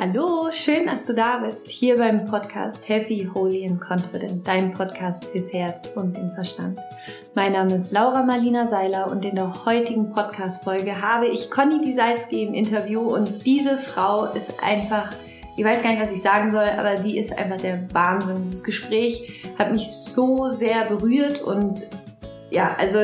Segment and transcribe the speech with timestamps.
[0.00, 5.32] Hallo, schön, dass du da bist, hier beim Podcast Happy, Holy and Confident, dein Podcast
[5.32, 6.78] fürs Herz und den Verstand.
[7.34, 12.44] Mein Name ist Laura Marlina Seiler und in der heutigen Podcast-Folge habe ich Conny Diesalski
[12.44, 15.16] im Interview und diese Frau ist einfach
[15.56, 18.44] ich weiß gar nicht, was ich sagen soll, aber die ist einfach der Wahnsinn.
[18.44, 21.88] Dieses Gespräch hat mich so sehr berührt und
[22.50, 23.00] ja, also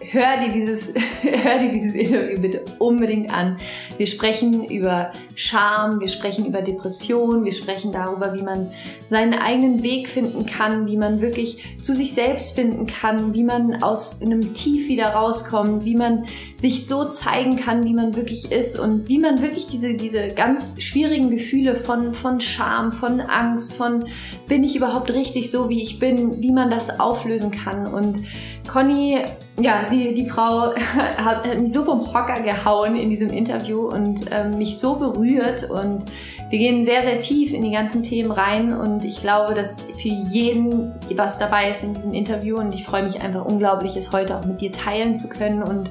[0.00, 3.58] hör dir dieses, hör dir dieses Interview bitte unbedingt an.
[3.96, 8.70] Wir sprechen über Scham, wir sprechen über Depression, wir sprechen darüber, wie man
[9.06, 13.82] seinen eigenen Weg finden kann, wie man wirklich zu sich selbst finden kann, wie man
[13.82, 16.24] aus einem Tief wieder rauskommt, wie man
[16.56, 20.80] sich so zeigen kann, wie man wirklich ist und wie man wirklich diese, diese ganz
[20.80, 24.04] schwierigen Gefühle von, von Scham, von Angst, von
[24.46, 27.86] bin ich überhaupt richtig so, wie ich bin, wie man das auflösen kann.
[27.86, 28.20] Und
[28.68, 29.18] Conny
[29.60, 34.26] ja, die, die Frau hat, hat, mich so vom Hocker gehauen in diesem Interview und
[34.30, 35.68] ähm, mich so berührt.
[35.68, 36.04] Und
[36.48, 38.72] wir gehen sehr, sehr tief in die ganzen Themen rein.
[38.72, 42.58] Und ich glaube, dass für jeden was dabei ist in diesem Interview.
[42.58, 45.62] Und ich freue mich einfach unglaublich, es heute auch mit dir teilen zu können.
[45.62, 45.90] Und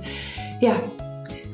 [0.59, 0.75] ja,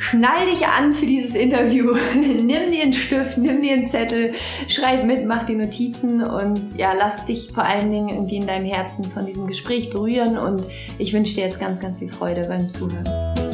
[0.07, 1.95] Schnall dich an für dieses Interview.
[2.15, 4.33] nimm dir einen Stift, nimm dir einen Zettel,
[4.67, 8.65] schreib mit, mach dir Notizen und ja, lass dich vor allen Dingen irgendwie in deinem
[8.65, 10.67] Herzen von diesem Gespräch berühren und
[10.99, 13.44] ich wünsche dir jetzt ganz, ganz viel Freude beim Zuhören.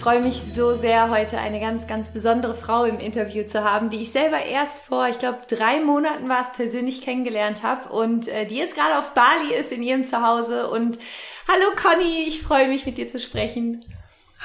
[0.00, 4.02] Freue mich so sehr, heute eine ganz, ganz besondere Frau im Interview zu haben, die
[4.02, 8.46] ich selber erst vor, ich glaube, drei Monaten war es, persönlich kennengelernt habe und äh,
[8.46, 10.70] die jetzt gerade auf Bali ist in ihrem Zuhause.
[10.70, 10.98] Und
[11.48, 13.84] hallo Conny, ich freue mich mit dir zu sprechen.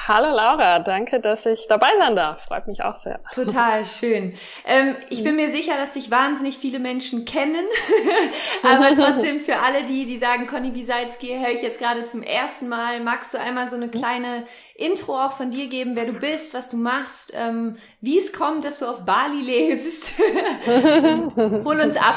[0.08, 2.45] Hallo Laura, danke, dass ich dabei sein darf.
[2.45, 3.19] Freut mich auch sehr.
[3.33, 4.33] Total schön.
[4.66, 7.66] Ähm, ich bin mir sicher, dass sich wahnsinnig viele Menschen kennen,
[8.64, 12.69] aber trotzdem für alle die, die sagen, Conny Bisalski höre ich jetzt gerade zum ersten
[12.69, 16.53] Mal, magst du einmal so eine kleine Intro auch von dir geben, wer du bist,
[16.53, 20.13] was du machst, ähm, wie es kommt, dass du auf Bali lebst.
[20.66, 22.16] hol uns ab.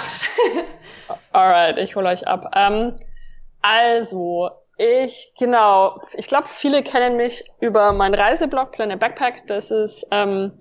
[1.33, 2.53] Alright, ich hole euch ab.
[2.55, 2.97] Ähm,
[3.61, 4.51] also,
[4.83, 9.47] ich, genau, ich glaube, viele kennen mich über meinen Reiseblog Planet Backpack.
[9.47, 10.59] Das ist ähm,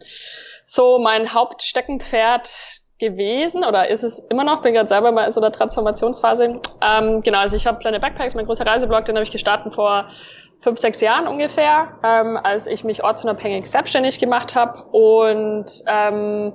[0.65, 2.49] so mein Hauptsteckenpferd
[2.99, 6.61] gewesen oder ist es immer noch, bin gerade selber mal in so einer Transformationsphase.
[6.81, 10.09] Ähm, genau, also ich habe Planet Backpacks, mein großer Reiseblog, den habe ich gestartet vor
[10.59, 16.53] fünf, sechs Jahren ungefähr, ähm, als ich mich ortsunabhängig selbstständig gemacht habe und ähm,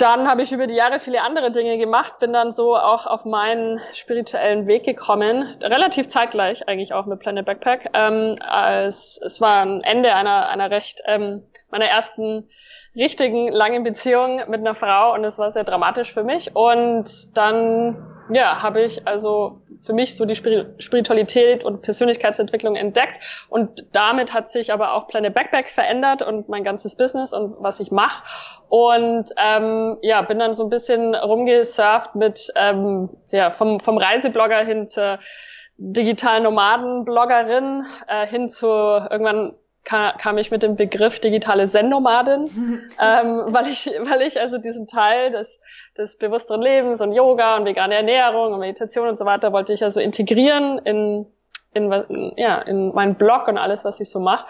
[0.00, 3.24] dann habe ich über die Jahre viele andere Dinge gemacht, bin dann so auch auf
[3.24, 7.90] meinen spirituellen Weg gekommen, relativ zeitgleich eigentlich auch mit Planet Backpack.
[7.94, 12.48] Ähm, als, es war ein Ende einer, einer recht ähm, meiner ersten
[12.96, 16.54] richtigen langen Beziehung mit einer Frau und es war sehr dramatisch für mich.
[16.54, 17.96] Und dann
[18.32, 23.18] ja, habe ich also für mich so die Spiritualität und Persönlichkeitsentwicklung entdeckt
[23.48, 27.80] und damit hat sich aber auch Planet Backpack verändert und mein ganzes Business und was
[27.80, 28.22] ich mache
[28.68, 34.64] und ähm, ja, bin dann so ein bisschen rumgesurft mit ähm, ja vom vom Reiseblogger
[34.64, 35.18] hin zur
[35.76, 39.54] digitalen Nomadenbloggerin äh, hin zu irgendwann
[39.90, 42.44] kam, kam ich mit dem Begriff digitale Zen-Nomadin,
[43.00, 45.60] ähm, weil ich, weil ich also diesen Teil des,
[45.98, 49.82] des bewussteren Lebens und Yoga und vegane Ernährung und Meditation und so weiter wollte ich
[49.82, 51.26] also integrieren in,
[51.74, 54.46] in, ja, in meinen Blog und alles, was ich so mache.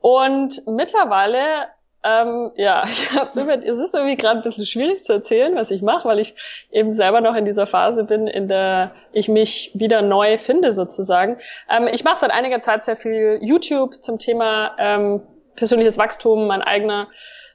[0.00, 1.66] Und mittlerweile
[2.04, 5.82] ähm, ja, ich hab, es ist irgendwie gerade ein bisschen schwierig zu erzählen, was ich
[5.82, 6.34] mache, weil ich
[6.70, 11.38] eben selber noch in dieser Phase bin, in der ich mich wieder neu finde sozusagen.
[11.68, 15.22] Ähm, ich mache seit einiger Zeit sehr viel YouTube zum Thema ähm,
[15.56, 17.08] persönliches Wachstum, mein eigener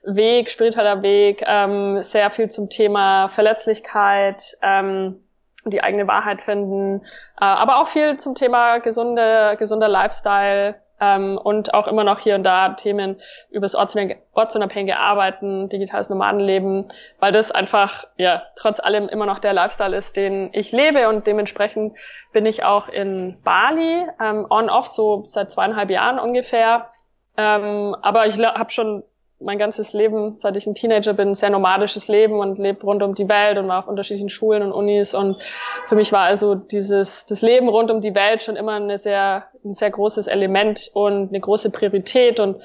[0.03, 5.23] Weg, spiritueller Weg, ähm, sehr viel zum Thema Verletzlichkeit, ähm,
[5.65, 7.01] die eigene Wahrheit finden,
[7.39, 12.35] äh, aber auch viel zum Thema gesunde, gesunder Lifestyle, ähm, und auch immer noch hier
[12.35, 16.87] und da Themen übers ortsunabhängige Arbeiten, digitales Nomadenleben,
[17.19, 21.27] weil das einfach ja trotz allem immer noch der Lifestyle ist, den ich lebe und
[21.27, 21.97] dementsprechend
[22.33, 26.89] bin ich auch in Bali ähm, on-off so seit zweieinhalb Jahren ungefähr.
[27.37, 29.03] Ähm, aber ich habe schon
[29.41, 33.15] mein ganzes Leben, seit ich ein Teenager bin, sehr nomadisches Leben und lebe rund um
[33.15, 35.13] die Welt und war auf unterschiedlichen Schulen und Unis.
[35.13, 35.41] Und
[35.85, 39.45] für mich war also dieses das Leben rund um die Welt schon immer eine sehr,
[39.63, 42.41] ein sehr großes Element und eine große Priorität.
[42.41, 42.61] Und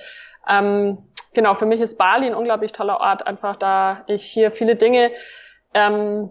[0.49, 0.99] ähm,
[1.33, 5.13] genau, für mich ist Bali ein unglaublich toller Ort, einfach da ich hier viele Dinge
[5.75, 6.31] ähm,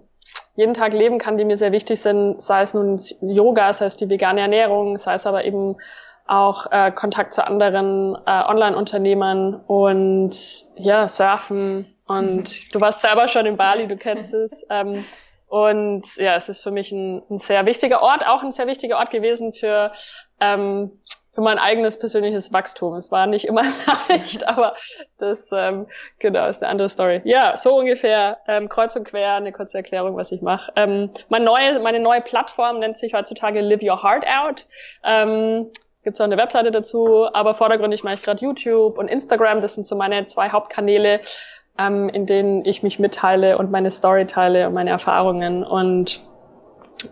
[0.56, 3.96] jeden Tag leben kann, die mir sehr wichtig sind, sei es nun Yoga, sei es
[3.96, 5.78] die vegane Ernährung, sei es aber eben
[6.26, 10.36] auch äh, Kontakt zu anderen äh, Online-Unternehmern und
[10.78, 11.94] ja, surfen.
[12.08, 14.66] Und du warst selber schon in Bali, du kennst es.
[14.70, 15.04] Ähm,
[15.48, 18.98] Und ja, es ist für mich ein, ein sehr wichtiger Ort, auch ein sehr wichtiger
[18.98, 19.92] Ort gewesen für
[20.40, 21.00] ähm,
[21.34, 22.94] für mein eigenes persönliches Wachstum.
[22.96, 23.64] Es war nicht immer
[24.10, 24.76] leicht, aber
[25.18, 25.88] das ähm,
[26.20, 27.22] genau ist eine andere Story.
[27.24, 30.72] Ja, so ungefähr ähm, kreuz und quer eine kurze Erklärung, was ich mache.
[30.76, 34.68] Ähm, meine neue meine neue Plattform nennt sich heutzutage Live Your Heart Out.
[35.04, 35.72] Ähm,
[36.04, 39.62] Gibt auch eine Webseite dazu, aber vordergründig mache ich gerade YouTube und Instagram.
[39.62, 41.22] Das sind so meine zwei Hauptkanäle,
[41.78, 45.64] ähm, in denen ich mich mitteile und meine Story teile und meine Erfahrungen.
[45.64, 46.22] Und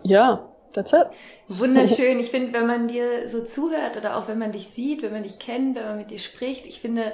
[0.02, 1.06] ja, That's it.
[1.48, 2.18] Wunderschön.
[2.22, 5.22] Ich finde, wenn man dir so zuhört oder auch wenn man dich sieht, wenn man
[5.22, 7.12] dich kennt, wenn man mit dir spricht, ich finde,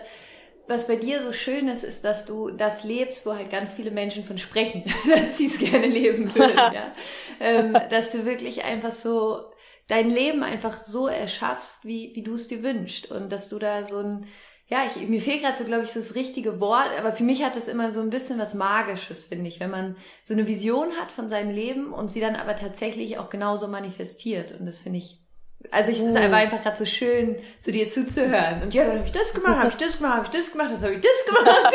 [0.67, 3.91] was bei dir so schön ist, ist, dass du das lebst, wo halt ganz viele
[3.91, 6.57] Menschen von sprechen, dass sie es gerne leben würden.
[6.57, 6.93] ja?
[7.41, 9.45] ähm, dass du wirklich einfach so
[9.89, 13.11] dein Leben einfach so erschaffst, wie, wie du es dir wünschst.
[13.11, 14.27] Und dass du da so ein
[14.71, 17.43] ja, ich, mir fehlt gerade so, glaube ich, so das richtige Wort, aber für mich
[17.43, 20.93] hat das immer so ein bisschen was Magisches, finde ich, wenn man so eine Vision
[21.01, 24.53] hat von seinem Leben und sie dann aber tatsächlich auch genauso manifestiert.
[24.53, 25.27] Und das finde ich
[25.73, 26.33] also ich, es ist mm.
[26.33, 28.63] einfach gerade so schön, so dir zuzuhören.
[28.63, 30.73] Und ja, dann habe ich das gemacht, habe ich das gemacht, habe ich das gemacht,
[30.73, 31.49] das habe ich das gemacht.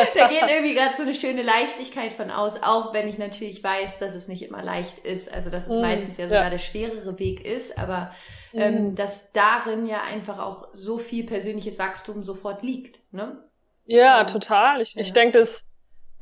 [0.00, 3.62] Und da geht irgendwie gerade so eine schöne Leichtigkeit von aus, auch wenn ich natürlich
[3.62, 5.32] weiß, dass es nicht immer leicht ist.
[5.32, 6.50] Also dass es mm, meistens ja sogar ja.
[6.50, 8.12] der schwerere Weg ist, aber
[8.54, 8.94] ähm, mm.
[8.94, 12.98] dass darin ja einfach auch so viel persönliches Wachstum sofort liegt.
[13.12, 13.44] Ne?
[13.84, 14.80] Ja, total.
[14.80, 15.02] Ich, ja.
[15.02, 15.66] ich denke, dass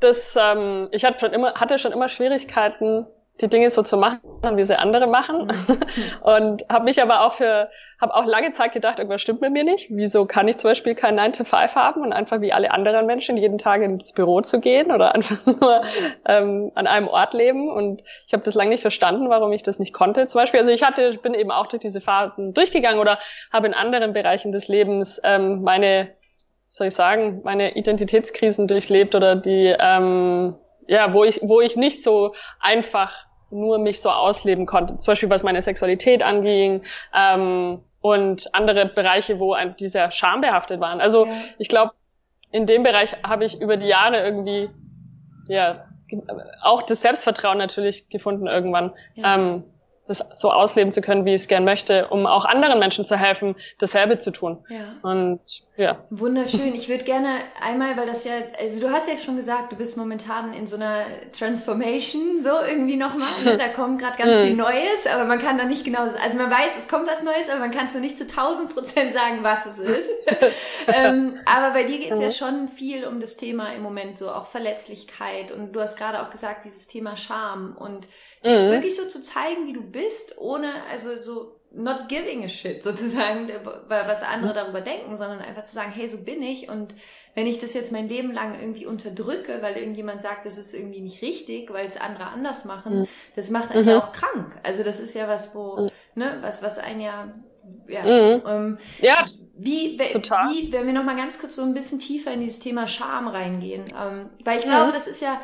[0.01, 3.07] das, ähm, ich hatte schon immer, hatte schon immer Schwierigkeiten,
[3.41, 4.21] die Dinge so zu machen,
[4.55, 5.45] wie sie andere machen.
[5.45, 6.21] Mhm.
[6.21, 7.69] Und habe mich aber auch für,
[7.99, 9.87] habe auch lange Zeit gedacht, irgendwas stimmt mit mir nicht.
[9.89, 13.05] Wieso kann ich zum Beispiel kein 9 to 5 haben und einfach wie alle anderen
[13.05, 15.81] Menschen jeden Tag ins Büro zu gehen oder einfach nur
[16.25, 17.69] ähm, an einem Ort leben?
[17.69, 20.27] Und ich habe das lange nicht verstanden, warum ich das nicht konnte.
[20.27, 23.19] Zum Beispiel, also ich hatte, bin eben auch durch diese Fahrten durchgegangen oder
[23.51, 26.11] habe in anderen Bereichen des Lebens ähm, meine,
[26.67, 30.55] soll ich sagen, meine Identitätskrisen durchlebt oder die ähm,
[30.89, 34.97] ja, wo ich, wo ich nicht so einfach nur mich so ausleben konnte.
[34.97, 36.83] Zum Beispiel was meine Sexualität anging
[37.15, 41.01] ähm, und andere Bereiche, wo die sehr schambehaftet waren.
[41.01, 41.31] Also ja.
[41.57, 41.93] ich glaube,
[42.51, 44.69] in dem Bereich habe ich über die Jahre irgendwie
[45.47, 45.85] ja
[46.61, 48.93] auch das Selbstvertrauen natürlich gefunden irgendwann.
[49.15, 49.35] Ja.
[49.35, 49.63] Ähm,
[50.09, 53.15] das so ausleben zu können, wie ich es gern möchte, um auch anderen Menschen zu
[53.15, 54.57] helfen, dasselbe zu tun.
[54.67, 55.09] Ja.
[55.09, 55.39] Und
[55.77, 56.03] ja.
[56.09, 56.73] Wunderschön.
[56.73, 57.29] Ich würde gerne
[57.61, 60.77] einmal, weil das ja, also du hast ja schon gesagt, du bist momentan in so
[60.77, 63.29] einer Transformation, so irgendwie nochmal.
[63.45, 63.57] Ne?
[63.57, 66.75] Da kommt gerade ganz viel Neues, aber man kann da nicht genau, also man weiß,
[66.77, 69.67] es kommt was Neues, aber man kann es noch nicht zu 1000 Prozent sagen, was
[69.67, 70.09] es ist.
[70.87, 74.31] ähm, aber bei dir geht es ja schon viel um das Thema im Moment, so
[74.31, 78.07] auch Verletzlichkeit und du hast gerade auch gesagt, dieses Thema Scham und
[78.43, 78.71] dich mhm.
[78.71, 83.47] wirklich so zu zeigen, wie du bist, ohne, also so not giving a shit sozusagen,
[83.87, 86.95] was andere darüber denken, sondern einfach zu sagen, hey, so bin ich und
[87.35, 91.01] wenn ich das jetzt mein Leben lang irgendwie unterdrücke, weil irgendjemand sagt, das ist irgendwie
[91.01, 93.07] nicht richtig, weil es andere anders machen, mhm.
[93.35, 93.89] das macht einen mhm.
[93.89, 94.59] ja auch krank.
[94.63, 95.91] Also das ist ja was, wo, mhm.
[96.15, 97.33] ne, was, was ein ja,
[97.87, 98.43] ja, mhm.
[98.47, 99.23] ähm, ja
[99.61, 100.49] wie, total.
[100.51, 103.27] wie, wenn wir noch mal ganz kurz so ein bisschen tiefer in dieses Thema Scham
[103.27, 105.39] reingehen, ähm, weil ich glaube, das ist ja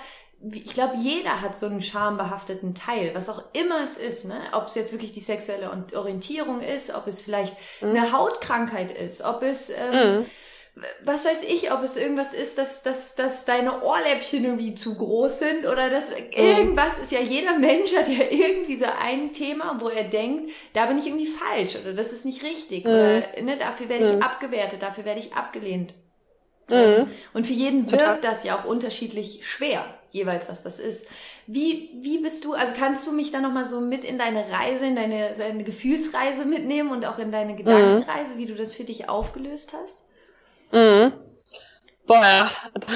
[0.51, 4.39] ich glaube, jeder hat so einen schambehafteten Teil, was auch immer es ist, ne?
[4.53, 7.89] Ob es jetzt wirklich die sexuelle Orientierung ist, ob es vielleicht mhm.
[7.89, 10.25] eine Hautkrankheit ist, ob es ähm, mhm.
[11.03, 15.39] was weiß ich, ob es irgendwas ist, dass, dass, dass deine Ohrläppchen irgendwie zu groß
[15.39, 16.17] sind oder dass mhm.
[16.31, 20.85] irgendwas ist ja, jeder Mensch hat ja irgendwie so ein Thema, wo er denkt, da
[20.85, 22.91] bin ich irgendwie falsch oder das ist nicht richtig mhm.
[22.91, 24.21] oder ne, dafür werde ich mhm.
[24.21, 25.93] abgewertet, dafür werde ich abgelehnt.
[26.67, 27.09] Mhm.
[27.33, 31.07] Und für jeden wirkt das ja auch unterschiedlich schwer jeweils, was das ist.
[31.45, 34.85] Wie, wie bist du, also kannst du mich da nochmal so mit in deine Reise,
[34.85, 38.39] in deine, deine Gefühlsreise mitnehmen und auch in deine Gedankenreise, mhm.
[38.39, 40.03] wie du das für dich aufgelöst hast?
[40.71, 41.13] Mhm.
[42.07, 42.49] Boah,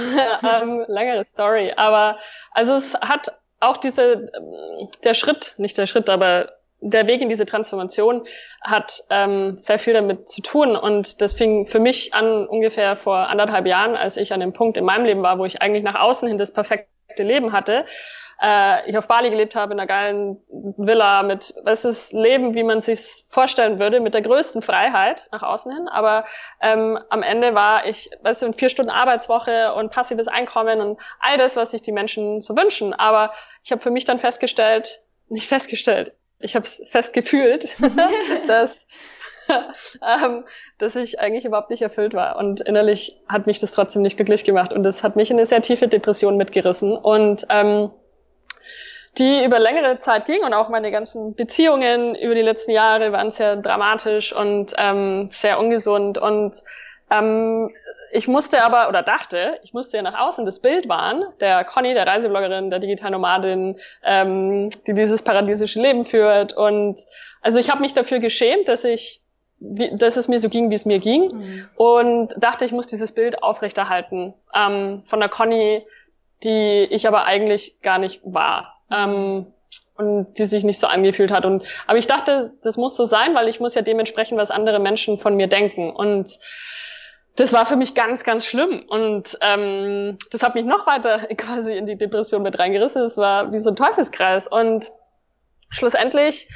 [0.43, 2.17] ähm, langere Story, aber
[2.51, 4.27] also es hat auch diese,
[5.03, 8.25] der Schritt, nicht der Schritt, aber der Weg in diese Transformation
[8.61, 10.75] hat ähm, sehr viel damit zu tun.
[10.75, 14.77] Und das fing für mich an ungefähr vor anderthalb Jahren, als ich an dem Punkt
[14.77, 17.85] in meinem Leben war, wo ich eigentlich nach außen hin das perfekte Leben hatte.
[18.41, 22.63] Äh, ich auf Bali gelebt habe, in einer geilen Villa mit, was ist Leben, wie
[22.63, 25.89] man sich vorstellen würde, mit der größten Freiheit nach außen hin.
[25.89, 26.23] Aber
[26.61, 31.37] ähm, am Ende war ich, weißt du, vier Stunden Arbeitswoche und passives Einkommen und all
[31.37, 32.93] das, was sich die Menschen so wünschen.
[32.93, 33.33] Aber
[33.63, 37.69] ich habe für mich dann festgestellt, nicht festgestellt, ich habe es fest gefühlt,
[38.47, 38.87] dass
[40.01, 40.45] ähm,
[40.77, 42.37] dass ich eigentlich überhaupt nicht erfüllt war.
[42.37, 44.73] Und innerlich hat mich das trotzdem nicht glücklich gemacht.
[44.73, 46.95] Und das hat mich in eine sehr tiefe Depression mitgerissen.
[46.95, 47.91] Und ähm,
[49.17, 53.31] die über längere Zeit ging und auch meine ganzen Beziehungen über die letzten Jahre waren
[53.31, 56.17] sehr dramatisch und ähm, sehr ungesund.
[56.17, 56.61] Und
[57.11, 57.71] Ähm,
[58.11, 61.93] ich musste aber, oder dachte, ich musste ja nach außen das Bild wahren, der Conny,
[61.93, 66.53] der Reisebloggerin, der Digitalnomadin, ähm, die dieses paradiesische Leben führt.
[66.53, 66.99] Und
[67.41, 69.21] also ich habe mich dafür geschämt, dass ich
[69.59, 71.29] wie, dass es mir so ging, wie es mir ging.
[71.33, 71.69] Mhm.
[71.75, 75.85] Und dachte, ich muss dieses Bild aufrechterhalten ähm, von der Conny,
[76.43, 78.81] die ich aber eigentlich gar nicht war.
[78.91, 79.47] Ähm,
[79.97, 81.45] und die sich nicht so angefühlt hat.
[81.45, 84.79] Und aber ich dachte, das muss so sein, weil ich muss ja dementsprechend, was andere
[84.79, 85.91] Menschen von mir denken.
[85.91, 86.39] Und
[87.39, 88.83] das war für mich ganz, ganz schlimm.
[88.89, 93.01] Und ähm, das hat mich noch weiter quasi in die Depression mit reingerissen.
[93.03, 94.47] Es war wie so ein Teufelskreis.
[94.47, 94.91] Und
[95.69, 96.49] schlussendlich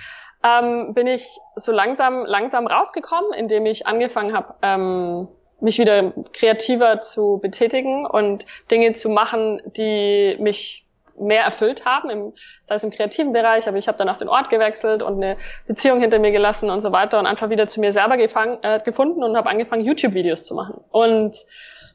[0.43, 1.25] ähm, bin ich
[1.55, 5.29] so langsam, langsam rausgekommen, indem ich angefangen habe, ähm,
[5.61, 10.82] mich wieder kreativer zu betätigen und Dinge zu machen, die mich
[11.19, 14.29] mehr erfüllt haben, im, sei es im kreativen Bereich, aber ich habe dann auch den
[14.29, 17.79] Ort gewechselt und eine Beziehung hinter mir gelassen und so weiter und einfach wieder zu
[17.79, 20.81] mir selber gefang, äh, gefunden und habe angefangen, YouTube-Videos zu machen.
[20.91, 21.37] Und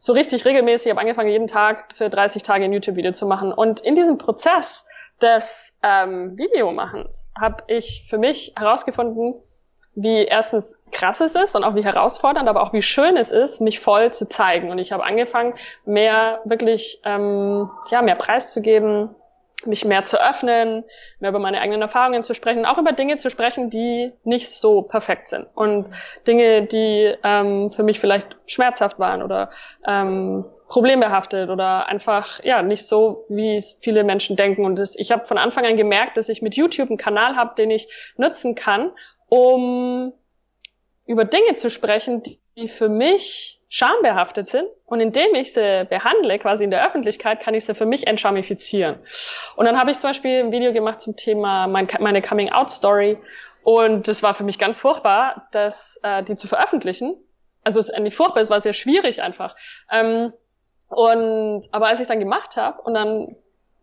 [0.00, 3.52] so richtig regelmäßig, habe angefangen, jeden Tag für 30 Tage ein YouTube-Video zu machen.
[3.52, 4.86] Und in diesem Prozess
[5.20, 9.34] des ähm, Videomachens habe ich für mich herausgefunden,
[9.94, 13.60] wie erstens krass es ist und auch wie herausfordernd, aber auch wie schön es ist,
[13.60, 14.70] mich voll zu zeigen.
[14.70, 15.54] Und ich habe angefangen,
[15.84, 19.14] mehr wirklich, ähm, ja, mehr preiszugeben,
[19.66, 20.84] mich mehr zu öffnen,
[21.18, 24.82] mehr über meine eigenen Erfahrungen zu sprechen, auch über Dinge zu sprechen, die nicht so
[24.82, 25.90] perfekt sind und
[26.26, 29.50] Dinge, die ähm, für mich vielleicht schmerzhaft waren oder
[29.86, 34.64] ähm, problembehaftet oder einfach ja nicht so, wie es viele Menschen denken.
[34.64, 37.54] Und das, ich habe von Anfang an gemerkt, dass ich mit YouTube einen Kanal habe,
[37.56, 38.92] den ich nutzen kann,
[39.28, 40.12] um
[41.06, 42.22] über Dinge zu sprechen,
[42.56, 44.66] die, für mich schambehaftet sind.
[44.84, 48.98] Und indem ich sie behandle, quasi in der Öffentlichkeit, kann ich sie für mich entschamifizieren.
[49.56, 53.18] Und dann habe ich zum Beispiel ein Video gemacht zum Thema mein, meine Coming-out-Story.
[53.62, 57.16] Und das war für mich ganz furchtbar, das, äh, die zu veröffentlichen.
[57.62, 59.54] Also es ist nicht furchtbar, es war sehr schwierig einfach.
[59.90, 60.32] Ähm,
[60.88, 63.36] und aber als ich dann gemacht habe und dann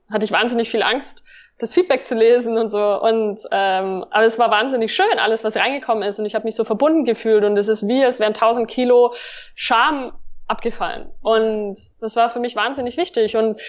[0.09, 1.23] hatte ich wahnsinnig viel Angst,
[1.57, 3.01] das Feedback zu lesen und so.
[3.01, 6.19] Und ähm, aber es war wahnsinnig schön, alles, was reingekommen ist.
[6.19, 7.43] Und ich habe mich so verbunden gefühlt.
[7.43, 9.13] Und es ist wie, es wären tausend Kilo
[9.55, 10.11] Scham
[10.47, 11.09] abgefallen.
[11.21, 13.35] Und das war für mich wahnsinnig wichtig.
[13.37, 13.59] Und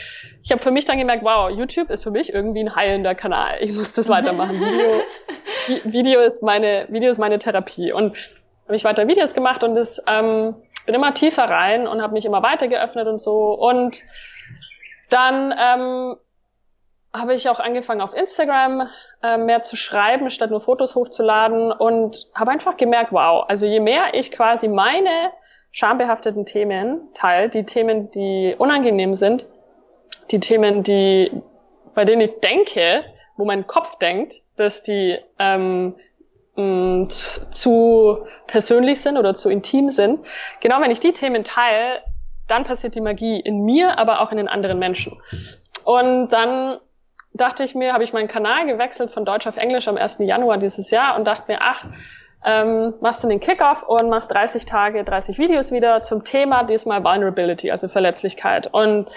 [0.43, 3.59] ich habe für mich dann gemerkt, wow, YouTube ist für mich irgendwie ein heilender Kanal.
[3.61, 4.61] Ich muss das weitermachen.
[4.61, 5.02] Video,
[5.85, 7.93] Video ist meine, Video ist meine Therapie.
[7.93, 8.16] Und
[8.66, 12.25] habe ich weiter Videos gemacht und das ähm, bin immer tiefer rein und habe mich
[12.25, 13.55] immer weiter geöffnet und so.
[13.55, 14.02] Und
[15.09, 16.16] dann ähm,
[17.18, 18.88] habe ich auch angefangen auf Instagram
[19.23, 23.80] äh, mehr zu schreiben, statt nur Fotos hochzuladen und habe einfach gemerkt, wow, also je
[23.80, 25.30] mehr ich quasi meine
[25.70, 29.46] schambehafteten Themen teile, die Themen, die unangenehm sind,
[30.30, 31.30] die Themen, die
[31.94, 33.04] bei denen ich denke,
[33.37, 35.96] wo mein Kopf denkt, dass die ähm,
[36.56, 40.25] mh, zu persönlich sind oder zu intim sind.
[40.61, 42.02] Genau wenn ich die Themen teile,
[42.49, 45.20] dann passiert die Magie in mir, aber auch in den anderen Menschen.
[45.85, 46.78] Und dann
[47.37, 50.19] dachte ich mir, habe ich meinen Kanal gewechselt von Deutsch auf Englisch am 1.
[50.21, 51.85] Januar dieses Jahr und dachte mir, ach,
[52.45, 57.02] ähm, machst du den Kickoff und machst 30 Tage, 30 Videos wieder zum Thema diesmal
[57.02, 58.73] Vulnerability, also Verletzlichkeit.
[58.73, 59.09] Und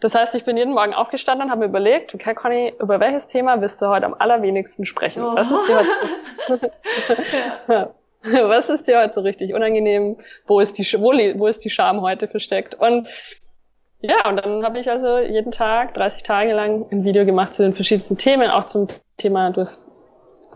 [0.00, 3.26] das heißt, ich bin jeden Morgen aufgestanden und habe mir überlegt, okay, Conny, über welches
[3.26, 5.22] Thema willst du heute am allerwenigsten sprechen?
[5.22, 5.34] Oh.
[5.36, 5.88] Was ist dir heute
[7.68, 7.94] so,
[8.48, 10.16] was ist dir heute so richtig unangenehm?
[10.46, 12.74] Wo ist die, wo, wo ist die Scham heute versteckt?
[12.74, 13.08] Und
[14.06, 17.62] ja, und dann habe ich also jeden Tag, 30 Tage lang, ein Video gemacht zu
[17.62, 19.88] den verschiedensten Themen, auch zum Thema, du hast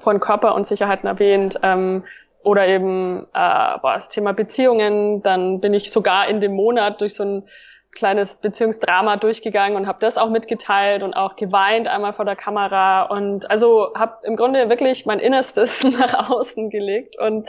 [0.01, 2.05] von Körperunsicherheiten erwähnt, ähm,
[2.43, 5.23] oder eben äh, boah, das Thema Beziehungen.
[5.23, 7.49] Dann bin ich sogar in dem Monat durch so ein
[7.93, 13.05] kleines Beziehungsdrama durchgegangen und habe das auch mitgeteilt und auch geweint einmal vor der Kamera
[13.05, 17.49] und also habe im Grunde wirklich mein Innerstes nach außen gelegt und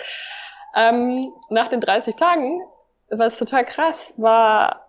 [0.76, 2.62] ähm, nach den 30 Tagen,
[3.10, 4.89] was total krass war,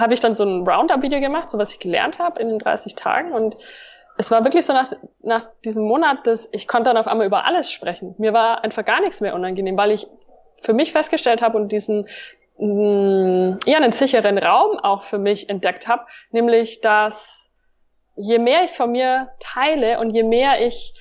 [0.00, 2.94] habe ich dann so ein Roundup-Video gemacht, so was ich gelernt habe in den 30
[2.94, 3.56] Tagen und
[4.18, 4.92] es war wirklich so nach,
[5.22, 8.14] nach diesem Monat, dass ich konnte dann auf einmal über alles sprechen.
[8.18, 10.06] Mir war einfach gar nichts mehr unangenehm, weil ich
[10.60, 12.06] für mich festgestellt habe und diesen
[12.58, 17.54] mh, ja, einen sicheren Raum auch für mich entdeckt habe, nämlich dass
[18.14, 20.92] je mehr ich von mir teile und je mehr ich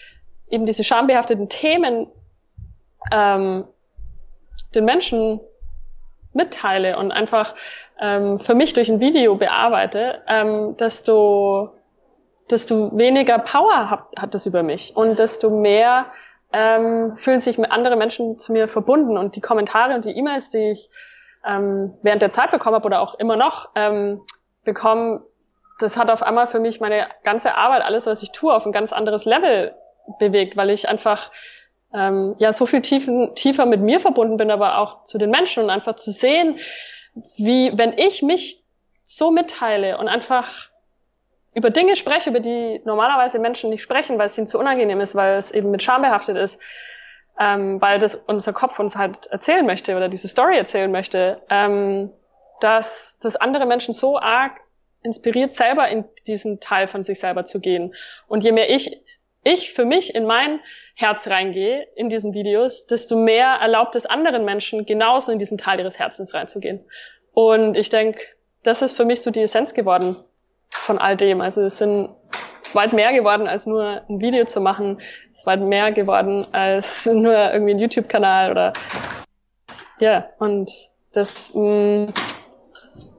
[0.49, 2.07] eben diese schambehafteten Themen
[3.11, 3.65] ähm,
[4.73, 5.41] den Menschen
[6.33, 7.55] mitteile und einfach
[7.99, 11.73] ähm, für mich durch ein Video bearbeite, ähm, desto,
[12.49, 14.95] desto weniger Power hat, hat es über mich.
[14.95, 16.07] Und desto mehr
[16.53, 19.17] ähm, fühlen sich andere Menschen zu mir verbunden.
[19.17, 20.89] Und die Kommentare und die E-Mails, die ich
[21.45, 24.21] ähm, während der Zeit bekommen habe oder auch immer noch ähm,
[24.65, 25.21] bekommen,
[25.79, 28.71] das hat auf einmal für mich meine ganze Arbeit, alles, was ich tue, auf ein
[28.71, 29.73] ganz anderes Level
[30.19, 31.31] bewegt, weil ich einfach
[31.93, 35.63] ähm, ja so viel tiefen, tiefer mit mir verbunden bin, aber auch zu den Menschen
[35.63, 36.59] und einfach zu sehen,
[37.37, 38.63] wie wenn ich mich
[39.05, 40.69] so mitteile und einfach
[41.53, 45.15] über Dinge spreche, über die normalerweise Menschen nicht sprechen, weil es ihnen zu unangenehm ist,
[45.15, 46.61] weil es eben mit Scham behaftet ist,
[47.39, 52.11] ähm, weil das unser Kopf uns halt erzählen möchte oder diese Story erzählen möchte, ähm,
[52.59, 54.59] dass das andere Menschen so arg
[55.01, 57.95] inspiriert, selber in diesen Teil von sich selber zu gehen.
[58.27, 59.01] Und je mehr ich,
[59.43, 60.59] ich für mich in mein
[60.95, 65.79] Herz reingehe in diesen Videos, desto mehr erlaubt es anderen Menschen, genauso in diesen Teil
[65.79, 66.83] ihres Herzens reinzugehen.
[67.33, 68.19] Und ich denke,
[68.63, 70.17] das ist für mich so die Essenz geworden
[70.69, 71.41] von all dem.
[71.41, 72.09] Also es sind
[72.61, 75.01] es ist weit mehr geworden, als nur ein Video zu machen.
[75.31, 78.73] Es ist weit mehr geworden, als nur irgendwie ein YouTube-Kanal oder
[79.99, 80.71] ja, und
[81.13, 82.13] das mh, mm,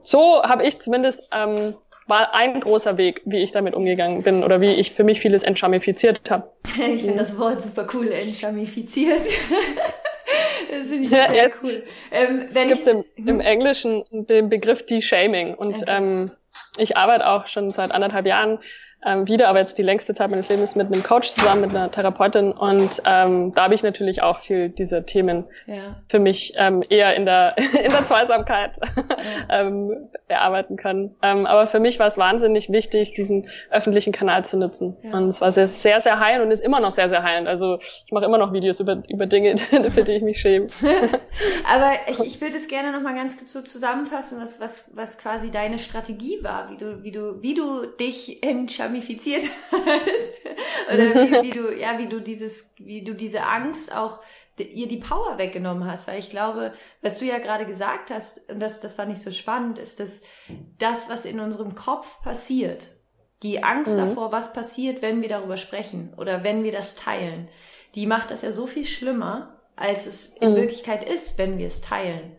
[0.01, 1.75] so habe ich zumindest ähm,
[2.11, 5.43] war ein großer Weg, wie ich damit umgegangen bin oder wie ich für mich vieles
[5.43, 6.51] entschamifiziert habe.
[6.65, 9.21] ich finde das Wort super cool, entschamifiziert.
[10.71, 11.83] das finde ich sehr ja, cool.
[12.11, 15.85] Ähm, es gibt ich, im, im, Englischen den Begriff De-Shaming und okay.
[15.87, 16.31] ähm,
[16.77, 18.59] ich arbeite auch schon seit anderthalb Jahren
[19.05, 21.89] ähm, wieder, aber jetzt die längste Zeit meines Lebens mit einem Coach zusammen, mit einer
[21.89, 25.97] Therapeutin und ähm, da habe ich natürlich auch viel diese Themen ja.
[26.07, 29.01] für mich ähm, eher in der in der Zweisamkeit ja.
[29.61, 31.15] ähm, bearbeiten können.
[31.21, 35.17] Ähm, aber für mich war es wahnsinnig wichtig, diesen öffentlichen Kanal zu nutzen ja.
[35.17, 37.47] und es war sehr sehr sehr heilend und ist immer noch sehr sehr heilend.
[37.47, 39.57] Also ich mache immer noch Videos über über Dinge,
[39.89, 40.67] für die ich mich schäme.
[41.67, 45.17] aber ich, ich würde es gerne noch mal ganz kurz so zusammenfassen, was was was
[45.17, 51.15] quasi deine Strategie war, wie du wie du wie du dich in ramifiziert hast oder
[51.15, 54.19] wie, wie, du ja wie du dieses wie du diese Angst auch
[54.57, 56.71] ihr die Power weggenommen hast, weil ich glaube,
[57.01, 60.21] was du ja gerade gesagt hast und das das fand ich so spannend, ist dass
[60.77, 62.87] das was in unserem Kopf passiert,
[63.41, 64.01] die Angst mhm.
[64.01, 67.47] davor, was passiert, wenn wir darüber sprechen oder wenn wir das teilen,
[67.95, 70.57] die macht das ja so viel schlimmer, als es in mhm.
[70.57, 72.35] Wirklichkeit ist, wenn wir es teilen.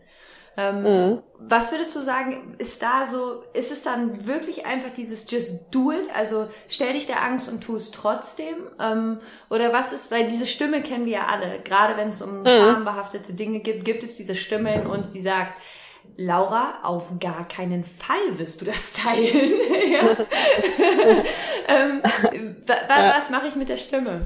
[0.55, 1.23] Ähm, mhm.
[1.39, 5.91] Was würdest du sagen, ist da so, ist es dann wirklich einfach dieses just do
[5.91, 6.09] it?
[6.15, 8.55] Also stell dich der Angst und tu es trotzdem?
[8.79, 9.19] Ähm,
[9.49, 12.47] oder was ist, weil diese Stimme kennen wir ja alle, gerade wenn es um mhm.
[12.47, 15.59] schambehaftete Dinge gibt, gibt es diese Stimme in uns, die sagt,
[16.17, 19.51] Laura, auf gar keinen Fall wirst du das teilen.
[21.67, 22.01] ähm,
[22.87, 24.21] was mache ich mit der Stimme?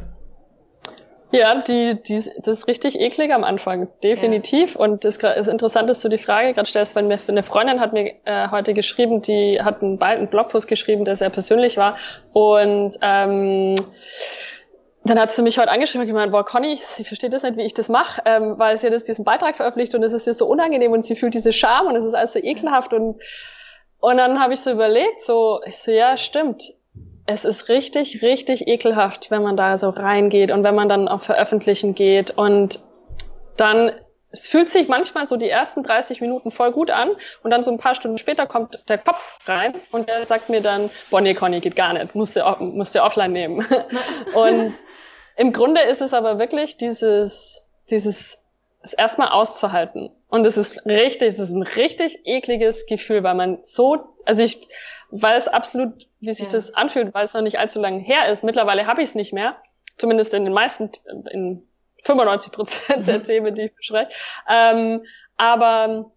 [1.32, 4.76] Ja, die, die, das ist richtig eklig am Anfang, definitiv.
[4.76, 4.82] Ja.
[4.82, 7.92] Und das ist interessant, dass du die Frage gerade stellst, weil mir eine Freundin hat
[7.92, 11.98] mir äh, heute geschrieben, die hat einen, einen Blogpost geschrieben, der sehr persönlich war.
[12.32, 13.76] Und ähm,
[15.04, 17.63] dann hat sie mich heute angeschrieben und gemeint, boah, Conny, sie versteht das nicht, wie
[17.63, 20.48] ich das mache, ähm, weil sie jetzt diesen Beitrag veröffentlicht und es ist ihr so
[20.48, 23.22] unangenehm und sie fühlt diese Scham und es ist alles so ekelhaft und
[24.00, 26.77] und dann habe ich so überlegt, so, ich so, ja, stimmt
[27.28, 31.24] es ist richtig, richtig ekelhaft, wenn man da so reingeht und wenn man dann auf
[31.24, 32.80] Veröffentlichen geht und
[33.58, 33.92] dann
[34.30, 37.10] es fühlt sich manchmal so die ersten 30 Minuten voll gut an
[37.44, 40.62] und dann so ein paar Stunden später kommt der Kopf rein und der sagt mir
[40.62, 43.66] dann, boah, nee, Conny, geht gar nicht, musst du, musst du offline nehmen.
[44.36, 44.74] und
[45.38, 48.44] im Grunde ist es aber wirklich dieses, dieses,
[48.82, 50.12] es erstmal auszuhalten.
[50.30, 54.68] Und es ist richtig, es ist ein richtig ekliges Gefühl, weil man so, also ich,
[55.10, 56.52] weil es absolut, wie sich ja.
[56.52, 58.43] das anfühlt, weil es noch nicht allzu lange her ist.
[58.43, 59.58] Mittlerweile habe ich es nicht mehr,
[59.98, 60.91] zumindest in den meisten,
[61.32, 61.67] in
[62.04, 63.24] 95 Prozent der.
[63.24, 64.12] Themen, die ich beschreibe.
[64.50, 65.06] Ähm,
[65.38, 66.12] aber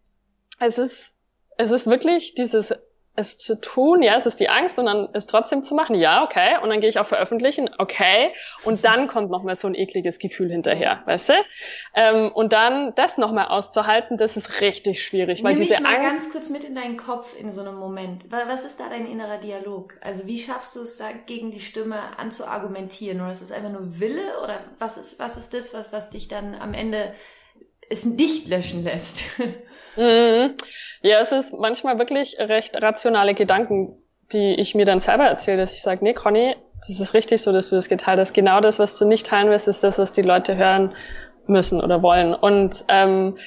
[0.59, 1.23] es ist,
[1.57, 2.75] es ist wirklich dieses
[3.21, 6.25] es zu tun, ja, es ist die Angst und dann es trotzdem zu machen, ja,
[6.25, 8.33] okay, und dann gehe ich auf Veröffentlichen, okay,
[8.65, 11.35] und dann kommt noch mal so ein ekliges Gefühl hinterher, weißt du?
[11.95, 15.83] Ähm, und dann das noch mal auszuhalten, das ist richtig schwierig, weil Nimm diese mich
[15.83, 16.11] mal Angst.
[16.11, 18.25] ganz kurz mit in deinen Kopf in so einem Moment.
[18.31, 19.95] Was ist da dein innerer Dialog?
[20.01, 23.21] Also wie schaffst du es da gegen die Stimme anzuargumentieren?
[23.21, 24.23] Oder ist es einfach nur Wille?
[24.43, 27.13] Oder was ist was ist das, was was dich dann am Ende
[27.89, 29.21] es nicht löschen lässt?
[29.97, 30.55] Mhm.
[31.03, 33.97] Ja, es ist manchmal wirklich recht rationale Gedanken,
[34.33, 37.53] die ich mir dann selber erzähle, dass ich sage, nee, Conny, das ist richtig so,
[37.53, 38.33] dass du das geteilt hast.
[38.33, 40.95] Genau das, was du nicht teilen wirst, ist das, was die Leute hören
[41.47, 42.35] müssen oder wollen.
[42.35, 43.39] Und ähm,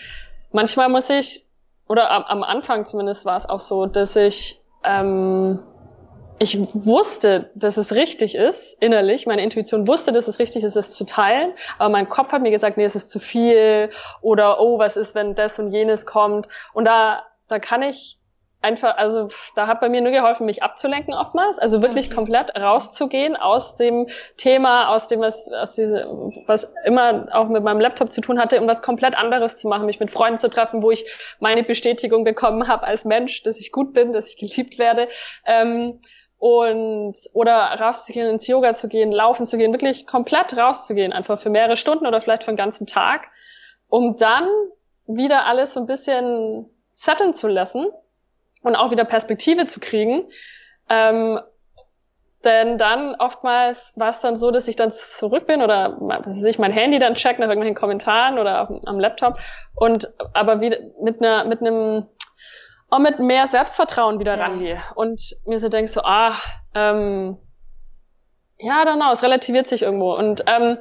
[0.52, 1.42] manchmal muss ich,
[1.88, 5.60] oder am, am Anfang zumindest war es auch so, dass ich ähm,
[6.40, 9.26] ich wusste, dass es richtig ist, innerlich.
[9.26, 11.54] Meine Intuition wusste, dass es richtig ist, es zu teilen.
[11.78, 13.90] Aber mein Kopf hat mir gesagt, nee, es ist zu viel.
[14.22, 16.48] Oder, oh, was ist, wenn das und jenes kommt?
[16.74, 18.20] Und da, da kann ich
[18.64, 22.16] einfach, also da hat bei mir nur geholfen, mich abzulenken oftmals, also wirklich okay.
[22.16, 26.08] komplett rauszugehen aus dem Thema, aus dem was, aus diese,
[26.48, 29.86] was immer auch mit meinem Laptop zu tun hatte, um was komplett anderes zu machen,
[29.86, 31.06] mich mit Freunden zu treffen, wo ich
[31.40, 35.10] meine Bestätigung bekommen habe als Mensch, dass ich gut bin, dass ich geliebt werde.
[35.46, 36.00] Ähm,
[36.44, 41.50] und oder rauszugehen, ins Yoga zu gehen, laufen zu gehen, wirklich komplett rauszugehen, einfach für
[41.50, 43.30] mehrere Stunden oder vielleicht für den ganzen Tag,
[43.88, 44.50] um dann
[45.08, 47.88] wieder alles so ein bisschen setteln zu lassen
[48.62, 50.26] und auch wieder Perspektive zu kriegen.
[50.90, 51.40] Ähm,
[52.44, 56.60] denn dann oftmals war es dann so, dass ich dann zurück bin oder dass ich
[56.60, 59.38] mein Handy dann check nach irgendwelchen Kommentaren oder am Laptop
[59.76, 62.06] und aber wieder mit einer mit einem
[62.94, 64.44] auch mit mehr Selbstvertrauen wieder ja.
[64.44, 66.36] rangehe und mir so denk so ah
[66.76, 67.38] ähm,
[68.60, 70.78] ja genau es relativiert sich irgendwo und ähm,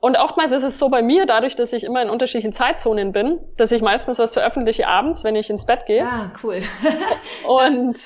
[0.00, 3.40] und oftmals ist es so bei mir, dadurch, dass ich immer in unterschiedlichen Zeitzonen bin,
[3.56, 6.04] dass ich meistens was veröffentliche abends, wenn ich ins Bett gehe.
[6.04, 6.60] Ah, cool.
[7.48, 7.98] und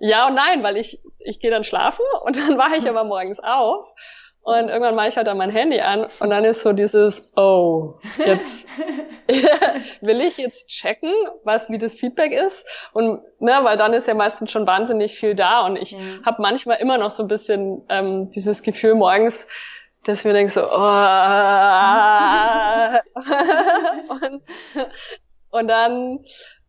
[0.00, 3.38] ja und nein, weil ich, ich gehe dann schlafen und dann wache ich aber morgens
[3.38, 3.94] auf
[4.48, 7.96] und irgendwann mache ich halt dann mein Handy an und dann ist so dieses, oh,
[8.24, 8.66] jetzt
[10.00, 11.12] will ich jetzt checken,
[11.44, 12.66] was wie das Feedback ist.
[12.94, 15.98] Und ne, weil dann ist ja meistens schon wahnsinnig viel da und ich ja.
[16.24, 19.48] habe manchmal immer noch so ein bisschen ähm, dieses Gefühl morgens,
[20.04, 20.64] dass mir denke so, oh,
[24.24, 24.42] und,
[25.50, 26.20] und dann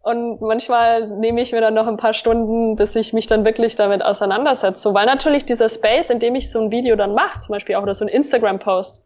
[0.09, 3.75] und manchmal nehme ich mir dann noch ein paar Stunden, bis ich mich dann wirklich
[3.75, 4.91] damit auseinandersetze.
[4.95, 7.83] Weil natürlich dieser Space, in dem ich so ein Video dann mache, zum Beispiel auch
[7.83, 9.05] oder so ein Instagram-Post,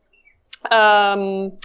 [0.72, 1.60] ähm,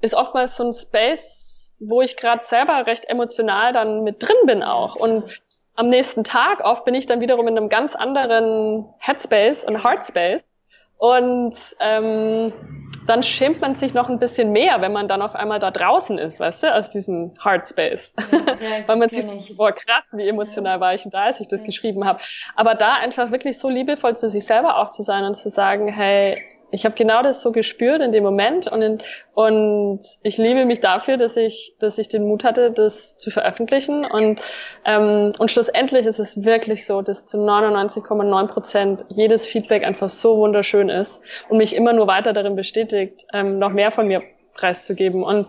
[0.00, 4.64] ist oftmals so ein Space, wo ich gerade selber recht emotional dann mit drin bin
[4.64, 4.96] auch.
[4.96, 5.40] Und
[5.76, 10.56] am nächsten Tag oft bin ich dann wiederum in einem ganz anderen Headspace und Heartspace.
[10.98, 15.58] Und ähm, dann schämt man sich noch ein bisschen mehr, wenn man dann auf einmal
[15.58, 18.14] da draußen ist, weißt du, aus diesem Hard Space.
[18.30, 18.38] Ja,
[18.86, 19.56] Weil man sich, ich.
[19.56, 20.80] boah, krass, wie emotional ja.
[20.80, 22.20] war ich da, als ich das geschrieben habe.
[22.54, 25.88] Aber da einfach wirklich so liebevoll zu sich selber auch zu sein und zu sagen,
[25.88, 29.02] hey, ich habe genau das so gespürt in dem Moment und, in,
[29.34, 34.04] und ich liebe mich dafür, dass ich, dass ich den Mut hatte, das zu veröffentlichen.
[34.04, 34.40] Und
[34.84, 40.38] ähm, und schlussendlich ist es wirklich so, dass zu 99,9 Prozent jedes Feedback einfach so
[40.38, 44.22] wunderschön ist und mich immer nur weiter darin bestätigt, ähm, noch mehr von mir
[44.54, 45.22] preiszugeben.
[45.22, 45.46] Und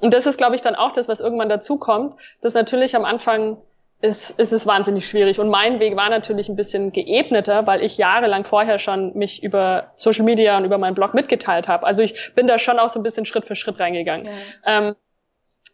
[0.00, 3.06] und das ist, glaube ich, dann auch das, was irgendwann dazu kommt, dass natürlich am
[3.06, 3.56] Anfang
[4.04, 5.40] ist, ist es wahnsinnig schwierig.
[5.40, 9.90] Und mein Weg war natürlich ein bisschen geebneter, weil ich jahrelang vorher schon mich über
[9.96, 11.86] Social Media und über meinen Blog mitgeteilt habe.
[11.86, 14.26] Also ich bin da schon auch so ein bisschen Schritt für Schritt reingegangen.
[14.26, 14.32] Ja.
[14.66, 14.94] Ähm,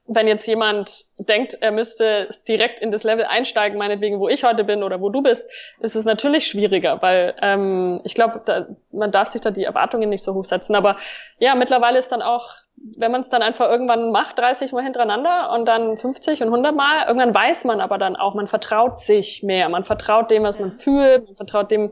[0.06, 4.62] wenn jetzt jemand denkt, er müsste direkt in das Level einsteigen, meinetwegen, wo ich heute
[4.62, 9.28] bin oder wo du bist, ist es natürlich schwieriger, weil ähm, ich glaube, man darf
[9.28, 10.76] sich da die Erwartungen nicht so hoch setzen.
[10.76, 10.96] Aber
[11.38, 12.50] ja, mittlerweile ist dann auch
[12.96, 16.74] wenn man es dann einfach irgendwann macht, 30 Mal hintereinander und dann 50 und 100
[16.74, 19.68] Mal, irgendwann weiß man aber dann auch, man vertraut sich mehr.
[19.68, 21.90] Man vertraut dem, was man fühlt, man vertraut dem,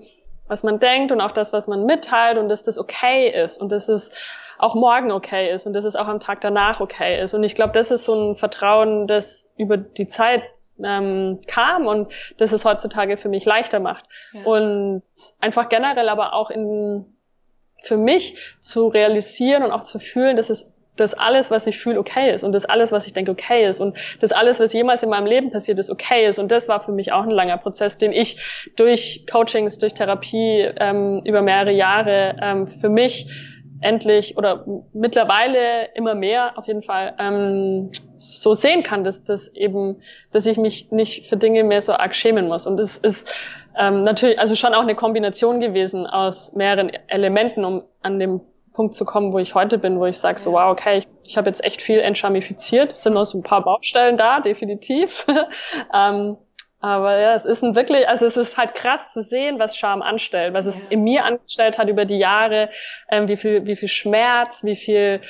[0.48, 3.70] was man denkt und auch das, was man mitteilt und dass das okay ist und
[3.70, 4.14] dass es
[4.56, 7.34] auch morgen okay ist und dass es auch am Tag danach okay ist.
[7.34, 10.42] Und ich glaube, das ist so ein Vertrauen, das über die Zeit
[10.82, 14.04] ähm, kam und das es heutzutage für mich leichter macht.
[14.32, 14.44] Ja.
[14.44, 15.02] Und
[15.40, 17.14] einfach generell aber auch in
[17.80, 21.98] für mich zu realisieren und auch zu fühlen, dass es dass alles, was ich fühle,
[21.98, 25.02] okay ist und dass alles, was ich denke, okay ist und dass alles, was jemals
[25.02, 26.38] in meinem Leben passiert ist, okay ist.
[26.38, 30.68] Und das war für mich auch ein langer Prozess, den ich durch Coachings, durch Therapie
[30.78, 33.28] ähm, über mehrere Jahre ähm, für mich
[33.80, 40.02] endlich oder mittlerweile immer mehr auf jeden Fall ähm, so sehen kann, dass, dass eben,
[40.32, 42.66] dass ich mich nicht für Dinge mehr so arg schämen muss.
[42.66, 43.32] Und es ist
[43.78, 48.40] ähm, natürlich also schon auch eine Kombination gewesen aus mehreren Elementen, um an dem
[48.78, 51.36] Punkt zu kommen, wo ich heute bin, wo ich sage so, wow, okay, ich, ich
[51.36, 52.92] habe jetzt echt viel entschamifiziert.
[52.92, 55.26] Es sind noch so ein paar Baustellen da, definitiv.
[55.92, 56.36] ähm,
[56.78, 60.00] aber ja, es ist ein wirklich, also es ist halt krass zu sehen, was Scham
[60.00, 60.70] anstellt, was ja.
[60.70, 62.70] es in mir angestellt hat über die Jahre,
[63.10, 65.22] ähm, wie viel, wie viel Schmerz, wie viel,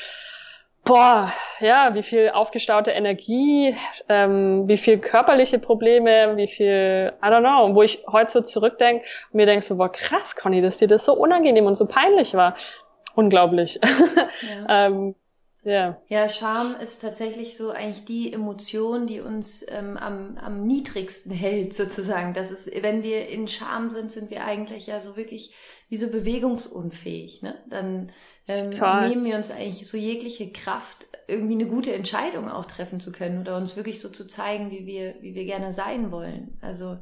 [0.84, 3.74] boah, ja, wie viel aufgestaute Energie,
[4.11, 9.06] ähm, wie viel körperliche Probleme, wie viel, I don't know, wo ich heute so zurückdenke
[9.32, 12.34] und mir denke so, boah, krass, Conny, dass dir das so unangenehm und so peinlich
[12.34, 12.54] war
[13.18, 13.81] unglaublich.
[13.83, 14.66] Ja.
[14.87, 15.14] ähm,
[15.64, 16.00] ja.
[16.09, 21.74] ja, Scham ist tatsächlich so eigentlich die Emotion, die uns ähm, am, am niedrigsten hält,
[21.74, 22.33] sozusagen.
[22.33, 25.52] Das ist, wenn wir in Scham sind, sind wir eigentlich ja so wirklich
[25.88, 27.42] wie so bewegungsunfähig.
[27.42, 27.57] Ne?
[27.68, 28.12] Dann
[28.46, 28.70] ähm,
[29.09, 33.40] nehmen wir uns eigentlich so jegliche Kraft, irgendwie eine gute Entscheidung auch treffen zu können
[33.40, 36.57] oder uns wirklich so zu zeigen, wie wir, wie wir gerne sein wollen.
[36.62, 36.98] Also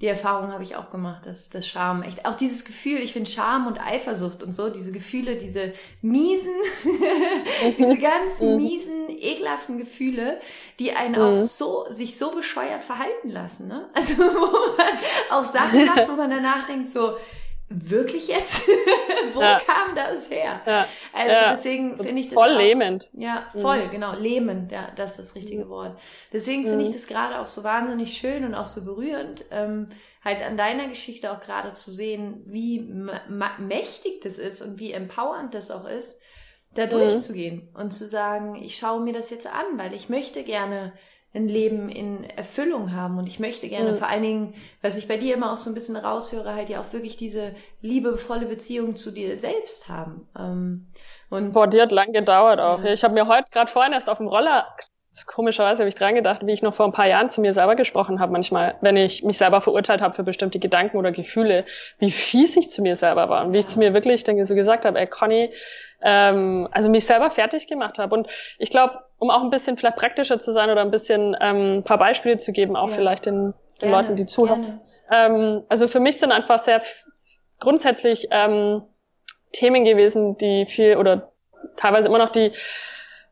[0.00, 3.28] die Erfahrung habe ich auch gemacht, dass das Scham echt, auch dieses Gefühl, ich finde
[3.28, 6.54] Scham und Eifersucht und so, diese Gefühle, diese miesen,
[7.78, 8.56] diese ganz mhm.
[8.56, 10.40] miesen, ekelhaften Gefühle,
[10.78, 11.46] die einen auch mhm.
[11.46, 13.88] so, sich so bescheuert verhalten lassen, ne?
[13.92, 14.86] Also, wo man
[15.30, 17.16] auch Sachen macht, wo man danach denkt so,
[17.68, 18.68] wirklich jetzt?
[19.34, 19.58] Wo ja.
[19.58, 20.60] kam das her?
[20.66, 20.86] Ja.
[21.12, 21.50] Also ja.
[21.50, 23.08] deswegen finde ich das voll auch, lähmend.
[23.12, 23.90] Ja, voll, mhm.
[23.90, 25.70] genau, lähmend, ja, das ist das richtige mhm.
[25.70, 25.98] Wort.
[26.32, 26.94] Deswegen finde ich mhm.
[26.94, 29.90] das gerade auch so wahnsinnig schön und auch so berührend, ähm,
[30.24, 32.80] halt an deiner Geschichte auch gerade zu sehen, wie
[33.58, 36.18] mächtig das ist und wie empowernd das auch ist,
[36.74, 36.90] da mhm.
[36.90, 40.92] durchzugehen und zu sagen, ich schaue mir das jetzt an, weil ich möchte gerne
[41.34, 43.18] ein Leben in Erfüllung haben.
[43.18, 43.94] Und ich möchte gerne mhm.
[43.94, 46.80] vor allen Dingen, was ich bei dir immer auch so ein bisschen raushöre, halt ja
[46.80, 50.26] auch wirklich diese liebevolle Beziehung zu dir selbst haben.
[50.38, 50.86] Ähm,
[51.30, 52.82] und Boah, die hat lang gedauert auch.
[52.82, 52.92] Ja.
[52.92, 54.66] Ich habe mir heute gerade vorhin erst auf dem Roller,
[55.26, 57.76] komischerweise habe ich dran gedacht, wie ich noch vor ein paar Jahren zu mir selber
[57.76, 61.64] gesprochen habe, manchmal, wenn ich mich selber verurteilt habe für bestimmte Gedanken oder Gefühle,
[61.98, 64.54] wie fies ich zu mir selber war und wie ich zu mir wirklich dann so
[64.54, 65.52] gesagt habe, ey Conny,
[66.02, 68.14] ähm, also mich selber fertig gemacht habe.
[68.14, 71.78] Und ich glaube, um auch ein bisschen vielleicht praktischer zu sein oder ein bisschen ähm,
[71.78, 72.94] ein paar Beispiele zu geben, auch ja.
[72.94, 74.80] vielleicht den, den Leuten, die zuhören.
[75.10, 76.82] Ähm, also für mich sind einfach sehr
[77.58, 78.82] grundsätzlich ähm,
[79.52, 81.32] Themen gewesen, die viel oder
[81.76, 82.52] teilweise immer noch die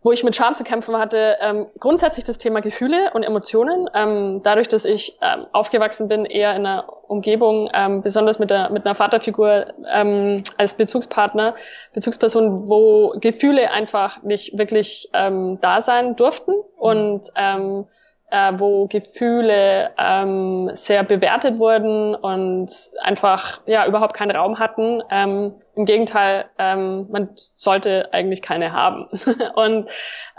[0.06, 3.90] wo ich mit Scham zu kämpfen hatte, ähm, grundsätzlich das Thema Gefühle und Emotionen.
[3.92, 8.70] Ähm, dadurch, dass ich ähm, aufgewachsen bin, eher in einer Umgebung, ähm, besonders mit, der,
[8.70, 11.56] mit einer Vaterfigur ähm, als Bezugspartner,
[11.92, 17.86] Bezugsperson, wo Gefühle einfach nicht wirklich ähm, da sein durften und ähm,
[18.30, 22.70] äh, wo Gefühle ähm, sehr bewertet wurden und
[23.02, 25.02] einfach ja überhaupt keinen Raum hatten.
[25.10, 29.08] Ähm, Im Gegenteil, ähm, man sollte eigentlich keine haben.
[29.54, 29.90] und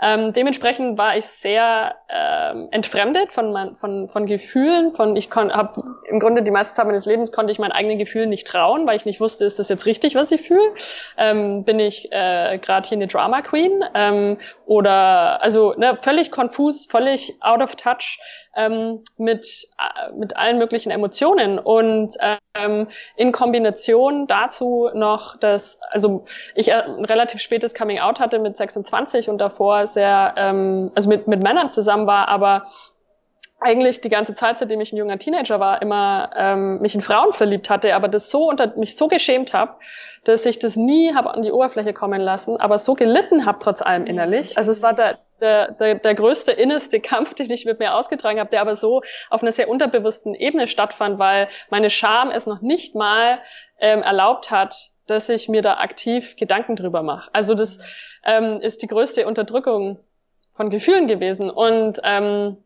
[0.02, 4.94] ähm, dementsprechend war ich sehr ähm, entfremdet von, mein, von, von Gefühlen.
[4.94, 8.30] Von ich habe im Grunde die meiste Zeit meines Lebens konnte ich meinen eigenen Gefühlen
[8.30, 10.74] nicht trauen, weil ich nicht wusste, ist das jetzt richtig, was ich fühle?
[11.16, 16.86] Ähm, bin ich äh, gerade hier eine Drama Queen ähm, oder also ne, völlig konfus,
[16.86, 18.18] völlig out of touch
[18.56, 22.16] ähm, mit, äh, mit allen möglichen Emotionen und
[22.58, 28.38] ähm, in Kombination dazu noch, dass, also ich äh, ein relativ spätes Coming Out hatte
[28.38, 32.64] mit 26 und davor sehr, ähm, also mit, mit Männern zusammen war, aber
[33.60, 37.32] eigentlich die ganze Zeit, seitdem ich ein junger Teenager war, immer ähm, mich in Frauen
[37.32, 39.74] verliebt hatte, aber das so unter mich so geschämt habe,
[40.24, 43.82] dass ich das nie habe an die Oberfläche kommen lassen, aber so gelitten habe trotz
[43.82, 44.56] allem innerlich.
[44.56, 48.38] Also es war der, der, der, der größte innerste Kampf, den ich mit mir ausgetragen
[48.38, 52.60] habe, der aber so auf einer sehr unterbewussten Ebene stattfand, weil meine Scham es noch
[52.60, 53.40] nicht mal
[53.80, 57.30] ähm, erlaubt hat, dass ich mir da aktiv Gedanken drüber mache.
[57.32, 57.80] Also das
[58.24, 59.98] ähm, ist die größte Unterdrückung
[60.52, 61.50] von Gefühlen gewesen.
[61.50, 62.58] Und ähm,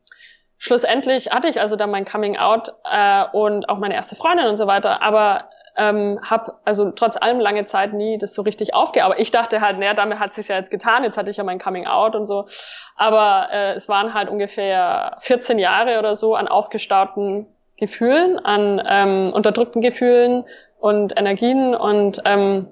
[0.62, 4.56] schlussendlich hatte ich also dann mein Coming Out äh, und auch meine erste Freundin und
[4.56, 5.02] so weiter.
[5.02, 9.22] Aber ähm, habe also trotz allem lange Zeit nie das so richtig aufgearbeitet.
[9.22, 11.58] Ich dachte halt, naja, damit hat sich ja jetzt getan, jetzt hatte ich ja mein
[11.58, 12.46] Coming Out und so.
[12.94, 19.32] Aber äh, es waren halt ungefähr 14 Jahre oder so an aufgestauten Gefühlen, an ähm,
[19.34, 20.44] unterdrückten Gefühlen
[20.78, 22.68] und Energien und ähm,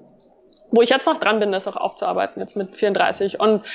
[0.69, 3.37] wo ich jetzt noch dran bin, das auch aufzuarbeiten, jetzt mit 34.
[3.41, 3.65] Und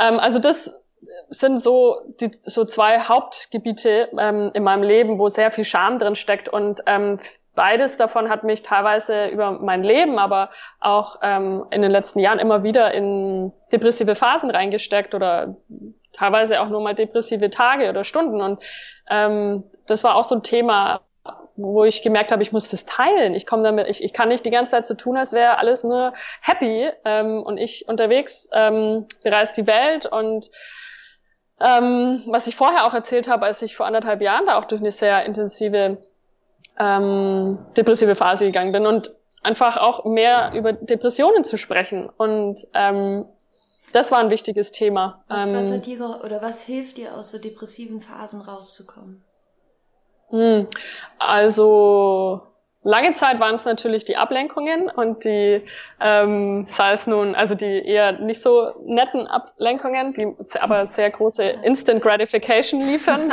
[0.00, 0.82] ähm, also das
[1.28, 6.16] sind so die so zwei Hauptgebiete ähm, in meinem Leben, wo sehr viel Scham drin
[6.16, 7.18] steckt und ähm,
[7.54, 12.38] beides davon hat mich teilweise über mein Leben, aber auch ähm, in den letzten Jahren
[12.38, 15.56] immer wieder in depressive Phasen reingesteckt oder
[16.12, 18.62] teilweise auch nur mal depressive Tage oder Stunden und
[19.08, 21.00] ähm, das war auch so ein Thema,
[21.56, 23.34] wo ich gemerkt habe, ich muss das teilen.
[23.34, 25.84] Ich komme damit, ich, ich kann nicht die ganze Zeit so tun, als wäre alles
[25.84, 30.50] nur happy ähm, und ich unterwegs ähm, bereist die Welt und
[31.60, 34.80] ähm, was ich vorher auch erzählt habe, als ich vor anderthalb Jahren da auch durch
[34.80, 35.98] eine sehr intensive
[36.78, 39.10] ähm, depressive Phase gegangen bin und
[39.42, 42.10] einfach auch mehr über Depressionen zu sprechen.
[42.16, 43.24] Und ähm,
[43.92, 45.24] das war ein wichtiges Thema.
[45.28, 49.22] Was, was ähm, hat dir oder was hilft dir aus so depressiven Phasen rauszukommen?
[50.28, 50.66] Hm,
[51.18, 52.42] also
[52.86, 55.60] Lange Zeit waren es natürlich die Ablenkungen und die,
[56.00, 60.28] ähm, sei es nun, also die eher nicht so netten Ablenkungen, die
[60.60, 63.32] aber sehr große Instant Gratification liefern.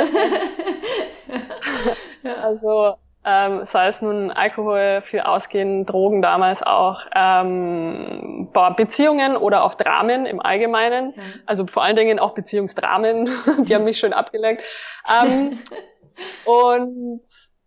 [2.42, 9.74] also ähm, sei es nun Alkohol, viel Ausgehen, Drogen damals auch, ähm, Beziehungen oder auch
[9.74, 11.14] Dramen im Allgemeinen.
[11.16, 11.22] Ja.
[11.46, 13.30] Also vor allen Dingen auch Beziehungsdramen,
[13.66, 14.64] die haben mich schön abgelenkt.
[15.08, 15.58] Ähm,
[16.44, 17.22] und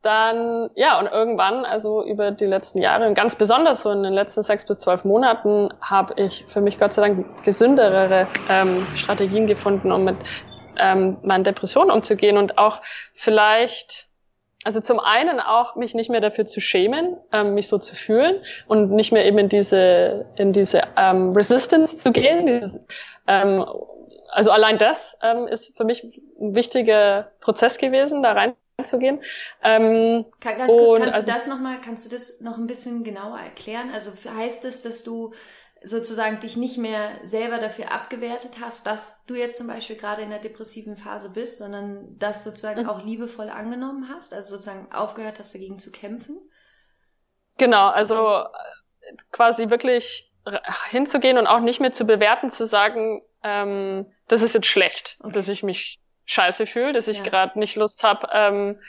[0.08, 4.14] dann, ja, und irgendwann, also über die letzten Jahre und ganz besonders so in den
[4.14, 9.48] letzten sechs bis zwölf Monaten, habe ich für mich Gott sei Dank gesünderere ähm, Strategien
[9.48, 10.16] gefunden, um mit
[10.78, 12.82] ähm, meinen Depressionen umzugehen und auch
[13.16, 14.08] vielleicht,
[14.64, 18.42] also zum einen auch mich nicht mehr dafür zu schämen, ähm, mich so zu fühlen
[18.66, 22.88] und nicht mehr eben in diese, in diese ähm, Resistance zu gehen, dieses,
[23.28, 23.66] ähm,
[24.32, 26.02] also allein das ähm, ist für mich
[26.40, 29.22] ein wichtiger Prozess gewesen, da rein reinzugehen.
[29.64, 32.68] Ähm, Kann, ganz kurz, kannst also, du das noch mal, kannst du das noch ein
[32.68, 33.92] bisschen genauer erklären?
[33.94, 35.34] Also heißt es, dass du
[35.84, 40.30] sozusagen dich nicht mehr selber dafür abgewertet hast, dass du jetzt zum Beispiel gerade in
[40.30, 42.90] der depressiven Phase bist, sondern das sozusagen mhm.
[42.90, 46.40] auch liebevoll angenommen hast, also sozusagen aufgehört hast, dagegen zu kämpfen?
[47.58, 48.46] Genau, also
[49.32, 50.32] quasi wirklich
[50.90, 55.34] hinzugehen und auch nicht mehr zu bewerten, zu sagen, ähm, das ist jetzt schlecht, okay.
[55.34, 57.24] dass ich mich scheiße fühle, dass ich ja.
[57.24, 58.80] gerade nicht Lust habe, ähm,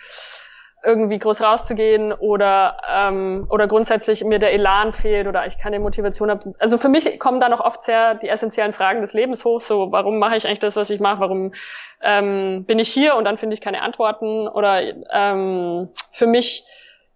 [0.84, 6.30] irgendwie groß rauszugehen oder ähm, oder grundsätzlich mir der Elan fehlt oder ich keine Motivation
[6.30, 6.54] habe.
[6.60, 9.60] Also für mich kommen da noch oft sehr die essentiellen Fragen des Lebens hoch.
[9.60, 11.20] So, warum mache ich eigentlich das, was ich mache?
[11.20, 11.52] Warum
[12.00, 14.46] ähm, bin ich hier und dann finde ich keine Antworten?
[14.46, 16.64] Oder ähm, für mich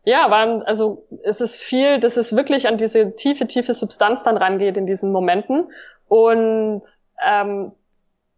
[0.05, 4.37] ja, waren, also es ist viel, dass es wirklich an diese tiefe, tiefe Substanz dann
[4.37, 5.71] rangeht in diesen Momenten
[6.09, 6.83] und
[7.25, 7.73] ähm,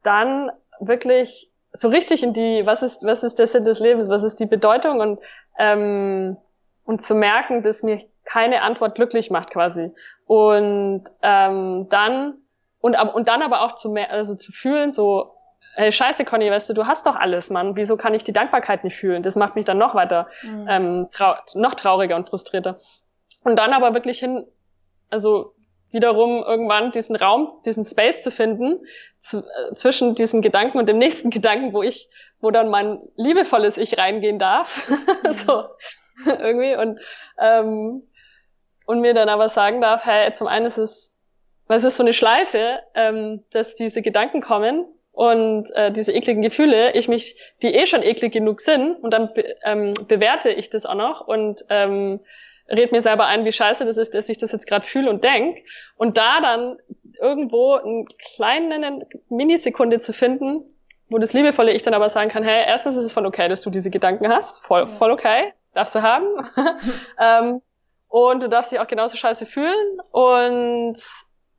[0.02, 4.22] dann wirklich so richtig in die, was ist, was ist der Sinn des Lebens, was
[4.22, 5.20] ist die Bedeutung und,
[5.58, 6.36] ähm,
[6.84, 9.92] und zu merken, dass mir keine Antwort glücklich macht quasi.
[10.26, 12.34] Und ähm, dann,
[12.78, 15.34] und, und dann aber auch zu mehr, also zu fühlen, so,
[15.74, 17.74] hey, scheiße, Conny, weißt du, du hast doch alles, Mann.
[17.74, 19.24] Wieso kann ich die Dankbarkeit nicht fühlen?
[19.24, 20.66] Das macht mich dann noch weiter, mhm.
[20.70, 22.78] ähm, trau noch trauriger und frustrierter.
[23.42, 24.46] Und dann aber wirklich hin,
[25.10, 25.53] also
[25.94, 28.84] wiederum irgendwann diesen Raum, diesen Space zu finden
[29.32, 32.08] äh, zwischen diesen Gedanken und dem nächsten Gedanken, wo ich,
[32.40, 34.98] wo dann mein liebevolles Ich reingehen darf, mhm.
[35.32, 35.64] so
[36.26, 37.00] irgendwie und
[37.38, 38.02] ähm,
[38.86, 41.18] und mir dann aber sagen darf, hey, zum einen ist es,
[41.68, 46.42] weil es ist so eine Schleife, ähm, dass diese Gedanken kommen und äh, diese ekligen
[46.42, 50.68] Gefühle, ich mich, die eh schon eklig genug sind, und dann be ähm, bewerte ich
[50.68, 52.20] das auch noch und ähm,
[52.68, 55.24] red mir selber ein, wie scheiße das ist, dass ich das jetzt gerade fühle und
[55.24, 55.58] denk.
[55.96, 56.78] Und da dann
[57.20, 60.64] irgendwo eine kleine Minisekunde zu finden,
[61.08, 63.62] wo das liebevolle Ich dann aber sagen kann, hey, erstens ist es voll okay, dass
[63.62, 66.26] du diese Gedanken hast, voll, voll okay, darfst du haben.
[67.20, 67.62] ähm,
[68.08, 70.96] und du darfst dich auch genauso scheiße fühlen und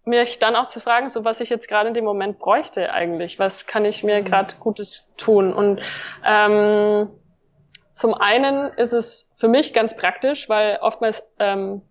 [0.06, 3.40] mich dann auch zu fragen, so was ich jetzt gerade in dem Moment bräuchte eigentlich,
[3.40, 4.26] was kann ich mir mhm.
[4.26, 5.82] gerade Gutes tun und
[6.24, 7.10] ähm,
[7.96, 11.82] zum einen ist es für mich ganz praktisch, weil oftmals ähm,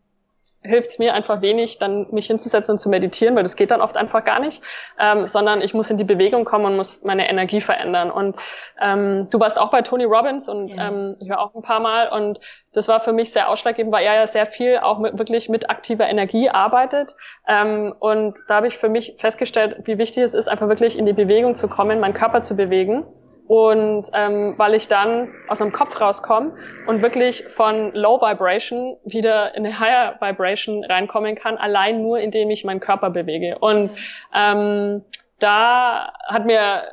[0.61, 3.81] hilft es mir einfach wenig, dann mich hinzusetzen und zu meditieren, weil das geht dann
[3.81, 4.63] oft einfach gar nicht,
[5.01, 8.11] ähm, sondern ich muss in die Bewegung kommen und muss meine Energie verändern.
[8.11, 8.37] Und
[8.83, 10.89] ähm, du warst auch bei Tony Robbins und ja.
[10.89, 12.39] ähm, ich war auch ein paar Mal und
[12.75, 15.71] das war für mich sehr ausschlaggebend, weil er ja sehr viel auch mit, wirklich mit
[15.71, 17.17] aktiver Energie arbeitet.
[17.49, 21.07] Ähm, und da habe ich für mich festgestellt, wie wichtig es ist, einfach wirklich in
[21.07, 23.07] die Bewegung zu kommen, meinen Körper zu bewegen
[23.47, 26.55] und ähm, weil ich dann aus dem Kopf rauskomme
[26.87, 32.51] und wirklich von Low Vibration wieder in eine Higher Vibration reinkommen kann, allein nur indem
[32.51, 33.59] ich meinen Körper bewege.
[33.59, 33.91] Und
[34.35, 35.05] ähm,
[35.39, 36.85] da hat mir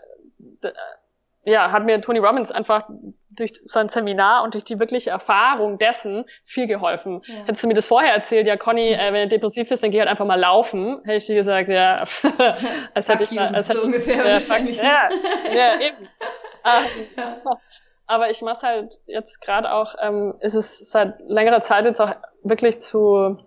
[1.45, 2.87] ja hat mir Tony Robbins einfach
[3.37, 7.21] durch sein Seminar und durch die wirkliche Erfahrung dessen viel geholfen.
[7.25, 7.35] Ja.
[7.45, 9.99] Hättest du mir das vorher erzählt, ja, Conny, äh, wenn du depressiv bist, dann geh
[9.99, 12.03] halt einfach mal laufen, hätte ich dir gesagt, ja,
[12.93, 15.09] als hätte ich, als hätte so ungefähr ja, wahrscheinlich ja,
[15.55, 16.07] ja, eben.
[18.07, 22.13] Aber ich mache halt jetzt gerade auch, ähm, ist es seit längerer Zeit jetzt auch
[22.43, 23.37] wirklich zu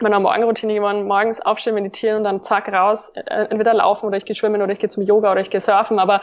[0.00, 4.24] meiner Morgenroutine geworden, morgens aufstehen, meditieren und dann zack raus, äh, entweder laufen oder ich
[4.24, 6.20] gehe schwimmen oder ich gehe zum Yoga oder ich gehe surfen, aber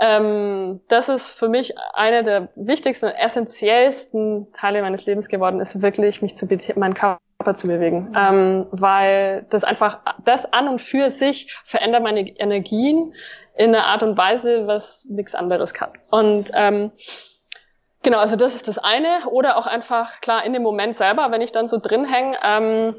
[0.00, 6.22] ähm, das ist für mich eine der wichtigsten essentiellsten Teile meines Lebens geworden, ist wirklich
[6.22, 7.20] mich zu meinen Körper
[7.54, 8.16] zu bewegen, mhm.
[8.16, 13.14] ähm, weil das einfach das an und für sich verändert meine Energien
[13.56, 15.90] in einer Art und Weise, was nichts anderes kann.
[16.10, 16.92] Und ähm,
[18.02, 19.28] Genau, also das ist das eine.
[19.30, 22.94] Oder auch einfach, klar, in dem Moment selber, wenn ich dann so drin hänge, ähm,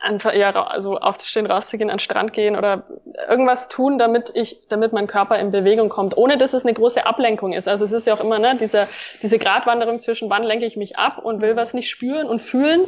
[0.00, 2.84] einfach ja also aufzustehen, rauszugehen, an den Strand gehen oder
[3.28, 7.06] irgendwas tun, damit ich, damit mein Körper in Bewegung kommt, ohne dass es eine große
[7.06, 7.68] Ablenkung ist.
[7.68, 8.88] Also es ist ja auch immer ne, diese
[9.22, 12.82] diese Gratwanderung zwischen wann lenke ich mich ab und will was nicht spüren und fühlen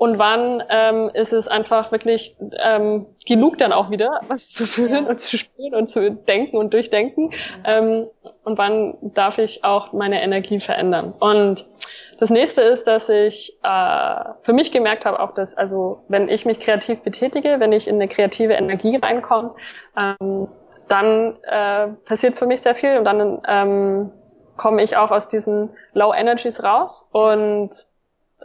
[0.00, 5.06] und wann ähm, ist es einfach wirklich ähm, genug dann auch wieder, was zu fühlen
[5.06, 7.34] und zu spüren und zu denken und durchdenken?
[7.66, 8.06] Ähm,
[8.42, 11.12] und wann darf ich auch meine Energie verändern?
[11.20, 11.66] Und
[12.18, 16.46] das nächste ist, dass ich äh, für mich gemerkt habe, auch dass, also wenn ich
[16.46, 19.50] mich kreativ betätige, wenn ich in eine kreative Energie reinkomme,
[19.98, 20.48] ähm,
[20.88, 24.12] dann äh, passiert für mich sehr viel und dann ähm,
[24.56, 27.70] komme ich auch aus diesen Low Energies raus und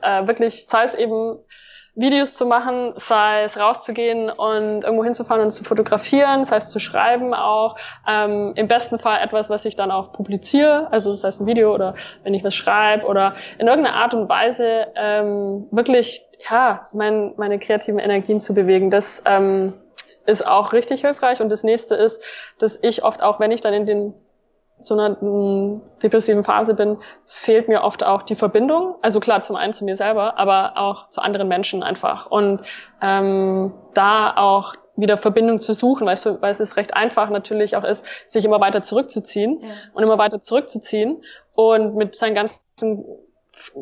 [0.01, 1.39] äh, wirklich, sei es eben
[1.95, 6.79] Videos zu machen, sei es rauszugehen und irgendwo hinzufahren und zu fotografieren, sei es zu
[6.79, 7.77] schreiben auch.
[8.07, 11.73] Ähm, Im besten Fall etwas, was ich dann auch publiziere, also sei es ein Video
[11.73, 17.33] oder wenn ich was schreibe oder in irgendeiner Art und Weise ähm, wirklich ja mein,
[17.37, 18.89] meine kreativen Energien zu bewegen.
[18.89, 19.73] Das ähm,
[20.25, 21.41] ist auch richtig hilfreich.
[21.41, 22.23] Und das nächste ist,
[22.59, 24.13] dass ich oft auch, wenn ich dann in den
[24.81, 28.95] so einer m, depressiven Phase bin, fehlt mir oft auch die Verbindung.
[29.01, 32.27] Also klar, zum einen zu mir selber, aber auch zu anderen Menschen einfach.
[32.27, 32.61] Und
[33.01, 37.83] ähm, da auch wieder Verbindung zu suchen, weil es, weil es recht einfach natürlich auch
[37.83, 39.69] ist, sich immer weiter zurückzuziehen ja.
[39.93, 41.23] und immer weiter zurückzuziehen
[41.53, 43.05] und mit seinen ganzen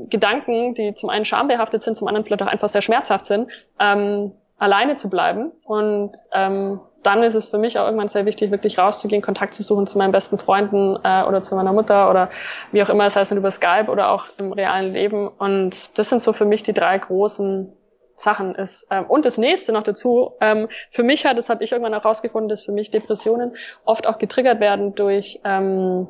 [0.10, 4.34] Gedanken, die zum einen schambehaftet sind, zum anderen vielleicht auch einfach sehr schmerzhaft sind, ähm,
[4.64, 5.52] alleine zu bleiben.
[5.66, 9.62] Und ähm, dann ist es für mich auch irgendwann sehr wichtig, wirklich rauszugehen, Kontakt zu
[9.62, 12.30] suchen zu meinen besten Freunden äh, oder zu meiner Mutter oder
[12.72, 15.28] wie auch immer, das heißt über Skype oder auch im realen Leben.
[15.28, 17.74] Und das sind so für mich die drei großen
[18.16, 18.88] Sachen ist.
[18.90, 22.06] Ähm, und das nächste noch dazu, ähm, für mich hat, das habe ich irgendwann auch
[22.06, 26.08] rausgefunden, dass für mich Depressionen oft auch getriggert werden durch ähm,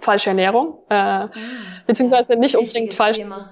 [0.00, 1.30] falsche Ernährung, äh, ah,
[1.86, 3.18] beziehungsweise nicht unbedingt falsch.
[3.18, 3.50] Ja.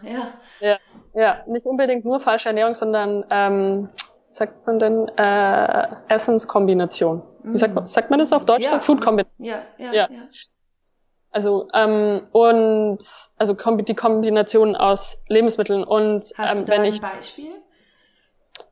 [0.61, 0.79] ja.
[1.17, 3.89] Ja, nicht unbedingt nur falsche Ernährung, sondern ähm,
[4.35, 7.23] sagt man denn äh, Essenskombination.
[7.45, 8.65] Wie sagt man, sagt man das auf Deutsch?
[8.65, 8.81] Ja.
[8.81, 9.47] Food-Kombination.
[9.47, 10.09] Ja, ja, ja.
[10.11, 10.23] ja.
[11.31, 12.99] Also ähm, und
[13.39, 17.51] also die Kombination aus Lebensmitteln und Hast ähm, du da wenn ich ein Beispiel?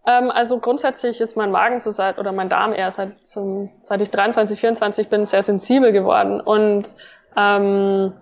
[0.05, 4.01] Ähm, also grundsätzlich ist mein Magen so seit oder mein Darm eher seit zum, seit
[4.01, 6.89] ich 23, 24 bin sehr sensibel geworden und
[7.37, 8.15] ähm,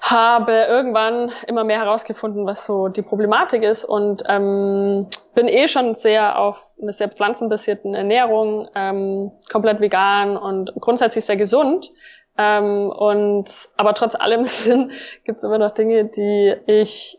[0.00, 5.94] habe irgendwann immer mehr herausgefunden, was so die Problematik ist und ähm, bin eh schon
[5.94, 11.90] sehr auf eine sehr pflanzenbasierten Ernährung, ähm, komplett vegan und grundsätzlich sehr gesund.
[12.38, 14.44] Ähm, und aber trotz allem
[15.24, 17.18] gibt es immer noch Dinge, die ich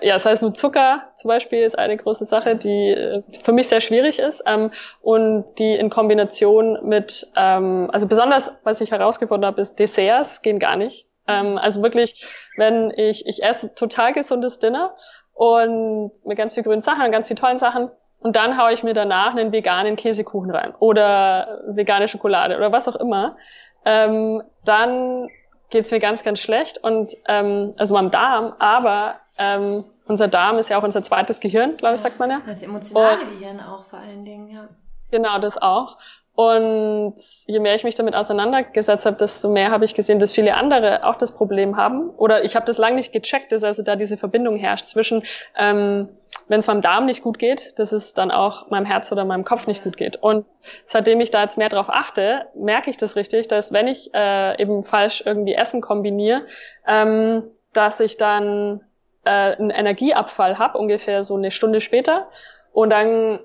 [0.00, 3.68] ja, das heißt nur Zucker zum Beispiel ist eine große Sache, die äh, für mich
[3.68, 4.70] sehr schwierig ist ähm,
[5.02, 10.58] und die in Kombination mit, ähm, also besonders, was ich herausgefunden habe, ist Desserts gehen
[10.58, 11.06] gar nicht.
[11.26, 14.94] Ähm, also wirklich, wenn ich, ich esse total gesundes Dinner
[15.32, 18.82] und mit ganz viel grünen Sachen und ganz viel tollen Sachen und dann haue ich
[18.82, 23.36] mir danach einen veganen Käsekuchen rein oder vegane Schokolade oder was auch immer,
[23.84, 25.28] ähm, dann
[25.70, 30.68] geht's mir ganz, ganz schlecht und ähm, also meinem Darm, aber ähm, unser Darm ist
[30.68, 32.40] ja auch unser zweites Gehirn, glaube ich, sagt man ja.
[32.46, 34.68] Das emotionale und, Gehirn auch vor allen Dingen, ja.
[35.10, 35.98] Genau, das auch.
[36.36, 37.14] Und
[37.46, 41.04] je mehr ich mich damit auseinandergesetzt habe, desto mehr habe ich gesehen, dass viele andere
[41.04, 42.10] auch das Problem haben.
[42.10, 45.22] Oder ich habe das lange nicht gecheckt, dass also da diese Verbindung herrscht zwischen,
[45.56, 46.08] ähm,
[46.48, 49.44] wenn es meinem Darm nicht gut geht, dass es dann auch meinem Herz oder meinem
[49.44, 50.16] Kopf nicht gut geht.
[50.16, 50.44] Und
[50.86, 54.60] seitdem ich da jetzt mehr drauf achte, merke ich das richtig, dass wenn ich äh,
[54.60, 56.42] eben falsch irgendwie Essen kombiniere,
[56.84, 58.80] ähm, dass ich dann
[59.24, 62.28] äh, einen Energieabfall habe, ungefähr so eine Stunde später.
[62.72, 63.38] Und dann,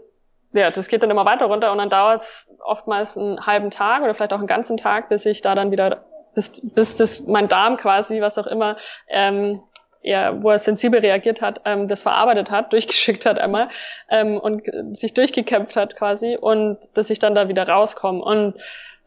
[0.51, 4.03] ja, das geht dann immer weiter runter und dann dauert es oftmals einen halben Tag
[4.03, 7.47] oder vielleicht auch einen ganzen Tag, bis ich da dann wieder, bis, bis das mein
[7.47, 8.77] Darm quasi, was auch immer,
[9.07, 9.61] ähm,
[10.01, 13.69] ja, wo er sensibel reagiert hat, ähm, das verarbeitet hat, durchgeschickt hat einmal
[14.09, 14.63] ähm, und
[14.97, 18.23] sich durchgekämpft hat quasi und dass ich dann da wieder rauskomme.
[18.23, 18.55] Und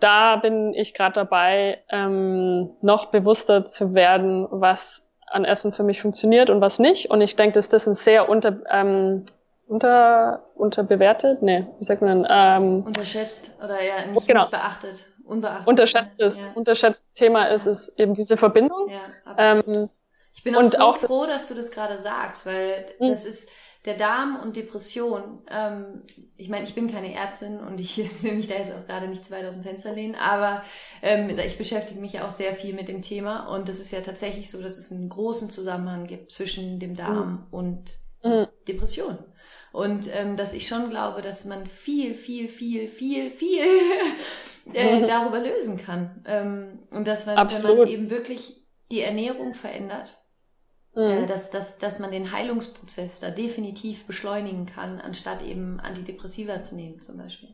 [0.00, 6.02] da bin ich gerade dabei, ähm, noch bewusster zu werden, was an Essen für mich
[6.02, 7.10] funktioniert und was nicht.
[7.10, 9.24] Und ich denke, dass das ein sehr unter, ähm,
[9.72, 12.26] unter, unterbewertet, nee, wie sagt man denn?
[12.30, 14.42] Ähm, Unterschätzt oder ja nicht, genau.
[14.42, 15.68] nicht beachtet, unbeachtet.
[15.68, 16.52] Unterschätztes, ja.
[16.54, 18.88] unterschätztes Thema ist es eben diese Verbindung.
[18.88, 19.00] Ja.
[19.38, 19.88] Ähm,
[20.34, 23.08] ich bin auch so auch froh, dass du das gerade sagst, weil hm.
[23.08, 23.48] das ist,
[23.84, 26.02] der Darm und Depression, ähm,
[26.36, 29.24] ich meine, ich bin keine Ärztin und ich will mich da jetzt auch gerade nicht
[29.24, 30.62] zu weit aus dem Fenster lehnen, aber
[31.02, 34.50] ähm, ich beschäftige mich auch sehr viel mit dem Thema und es ist ja tatsächlich
[34.50, 37.46] so, dass es einen großen Zusammenhang gibt zwischen dem Darm mhm.
[37.50, 38.46] und mhm.
[38.68, 39.18] Depression.
[39.72, 43.64] Und ähm, dass ich schon glaube, dass man viel, viel, viel, viel, viel
[44.72, 46.24] äh, darüber lösen kann.
[46.26, 50.22] Ähm, und dass man, wenn man eben wirklich die Ernährung verändert,
[50.94, 51.26] Mhm.
[51.26, 57.00] dass, dass, dass man den Heilungsprozess da definitiv beschleunigen kann, anstatt eben Antidepressiva zu nehmen
[57.00, 57.48] zum Beispiel.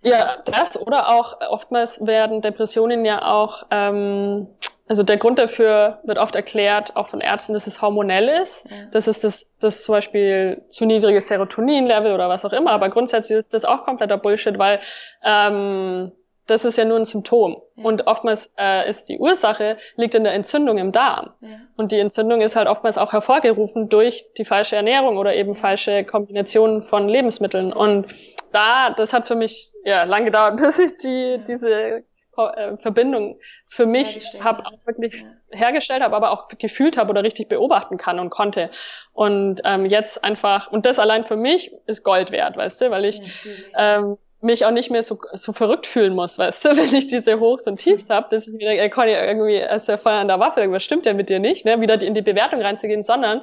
[0.00, 4.48] Ja, das oder auch oftmals werden Depressionen ja auch, ähm,
[4.88, 8.70] also der Grund dafür wird oft erklärt, auch von Ärzten, dass es hormonell ist.
[8.70, 8.76] Ja.
[8.92, 12.70] Das ist das, das zum Beispiel zu niedriges Serotonin-Level oder was auch immer.
[12.70, 14.80] Aber grundsätzlich ist das auch kompletter Bullshit, weil
[15.24, 16.12] ähm,
[16.46, 17.60] das ist ja nur ein Symptom.
[17.74, 17.84] Ja.
[17.84, 21.32] Und oftmals äh, ist die Ursache, liegt in der Entzündung im Darm.
[21.40, 21.58] Ja.
[21.76, 26.04] Und die Entzündung ist halt oftmals auch hervorgerufen durch die falsche Ernährung oder eben falsche
[26.04, 27.72] Kombinationen von Lebensmitteln.
[27.72, 28.06] Und
[28.52, 32.04] da, das hat für mich ja lang gedauert, bis ich die, diese
[32.78, 35.58] Verbindung für mich habe auch wirklich ja.
[35.58, 38.70] hergestellt habe, aber auch gefühlt habe oder richtig beobachten kann und konnte.
[39.12, 43.04] Und ähm, jetzt einfach, und das allein für mich ist Gold wert, weißt du, weil
[43.04, 43.20] ich
[43.76, 47.40] ähm, mich auch nicht mehr so, so verrückt fühlen muss, weißt du, wenn ich diese
[47.40, 50.40] Hochs und Tiefs habe, dass ich wieder, ey, Conny, irgendwie ist ja Feuer an der
[50.40, 53.42] Waffe, irgendwas stimmt ja mit dir nicht, ne, wieder in die Bewertung reinzugehen, sondern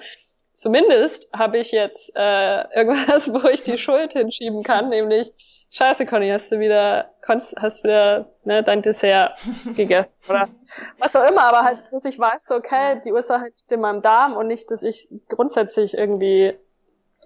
[0.54, 5.32] zumindest habe ich jetzt äh, irgendwas, wo ich die Schuld hinschieben kann, nämlich
[5.76, 9.40] Scheiße, Conny, hast du wieder, hast wieder ne, dein Dessert
[9.76, 10.48] gegessen oder?
[11.00, 14.04] Was auch immer, aber halt, dass ich weiß, so, okay, die Ursache liegt in meinem
[14.04, 16.54] Darm und nicht, dass ich grundsätzlich irgendwie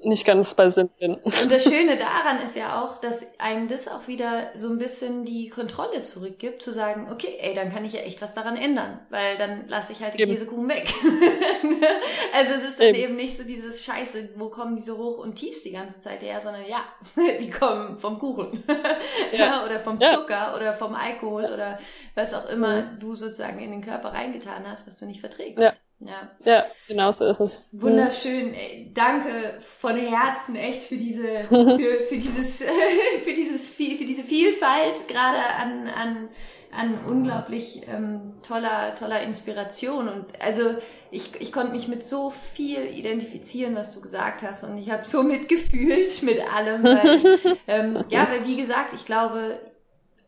[0.03, 1.15] nicht ganz bei Sinn bin.
[1.15, 5.25] Und das Schöne daran ist ja auch, dass einem das auch wieder so ein bisschen
[5.25, 8.99] die Kontrolle zurückgibt, zu sagen, okay, ey, dann kann ich ja echt was daran ändern,
[9.09, 10.31] weil dann lasse ich halt den eben.
[10.31, 10.93] Käsekuchen weg.
[12.33, 12.97] also es ist dann eben.
[12.97, 13.15] eben.
[13.15, 16.65] nicht so dieses Scheiße, wo kommen diese Hoch- und Tiefs die ganze Zeit her, sondern
[16.67, 16.83] ja,
[17.39, 18.63] die kommen vom Kuchen
[19.31, 19.65] ja.
[19.65, 20.55] oder vom Zucker ja.
[20.55, 21.79] oder vom Alkohol oder
[22.15, 25.81] was auch immer du sozusagen in den Körper reingetan hast, was du nicht verträgst.
[25.99, 26.29] Ja.
[26.45, 26.65] Ja.
[26.87, 27.61] genau so ist es.
[27.71, 28.53] Wunderschön.
[28.93, 31.77] Danke von Herzen echt für diese, für,
[32.09, 32.63] für dieses,
[33.23, 36.29] für dieses, für diese Vielfalt, gerade an, an,
[36.71, 40.07] an unglaublich ähm, toller, toller Inspiration.
[40.07, 40.75] Und also
[41.09, 44.65] ich, ich konnte mich mit so viel identifizieren, was du gesagt hast.
[44.65, 46.83] Und ich habe so mitgefühlt mit allem.
[46.83, 49.59] Weil, ähm, ja, weil wie gesagt, ich glaube,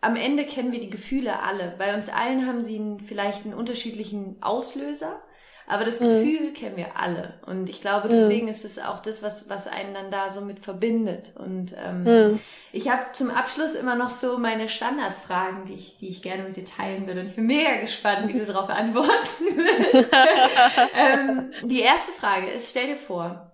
[0.01, 1.75] am Ende kennen wir die Gefühle alle.
[1.77, 5.21] Bei uns allen haben sie einen, vielleicht einen unterschiedlichen Auslöser.
[5.69, 6.05] Aber das mhm.
[6.05, 6.53] Gefühl mhm.
[6.55, 7.35] kennen wir alle.
[7.45, 8.51] Und ich glaube, deswegen mhm.
[8.51, 11.31] ist es auch das, was, was einen dann da so mit verbindet.
[11.35, 12.39] Und ähm, mhm.
[12.71, 16.55] ich habe zum Abschluss immer noch so meine Standardfragen, die ich, die ich gerne mit
[16.55, 17.21] dir teilen würde.
[17.21, 19.45] Und ich bin mega gespannt, wie du darauf antworten
[19.93, 20.11] wirst.
[20.97, 23.48] ähm, die erste Frage ist, stell dir vor,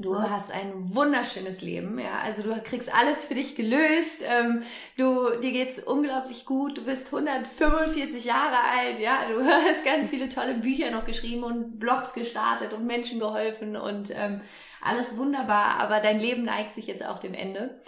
[0.00, 2.20] Du hast ein wunderschönes Leben, ja.
[2.24, 4.24] Also du kriegst alles für dich gelöst.
[4.26, 4.62] Ähm,
[4.96, 6.78] du, dir geht's unglaublich gut.
[6.78, 9.26] Du bist 145 Jahre alt, ja.
[9.30, 14.10] Du hast ganz viele tolle Bücher noch geschrieben und Blogs gestartet und Menschen geholfen und
[14.14, 14.40] ähm,
[14.80, 15.78] alles wunderbar.
[15.80, 17.78] Aber dein Leben neigt sich jetzt auch dem Ende.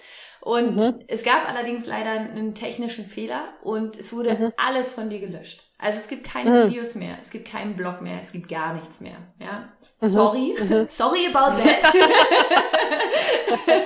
[0.44, 0.98] Und mhm.
[1.06, 4.52] es gab allerdings leider einen technischen Fehler und es wurde mhm.
[4.56, 5.70] alles von dir gelöscht.
[5.78, 6.68] Also es gibt keine mhm.
[6.68, 9.18] Videos mehr, es gibt keinen Blog mehr, es gibt gar nichts mehr.
[9.38, 10.08] Ja, mhm.
[10.08, 10.86] sorry, mhm.
[10.88, 11.94] sorry about that.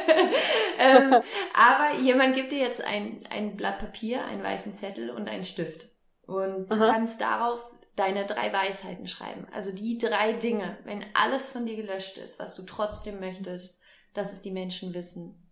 [0.78, 1.16] ähm,
[1.52, 5.90] aber jemand gibt dir jetzt ein, ein Blatt Papier, einen weißen Zettel und einen Stift
[6.26, 7.60] und du kannst darauf
[7.96, 9.46] deine drei Weisheiten schreiben.
[9.52, 13.82] Also die drei Dinge, wenn alles von dir gelöscht ist, was du trotzdem möchtest,
[14.14, 15.42] dass es die Menschen wissen.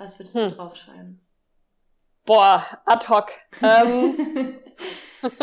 [0.00, 0.48] Was würdest hm.
[0.48, 1.20] du draufschreiben?
[2.24, 3.32] Boah, ad hoc.
[3.62, 4.16] Ähm,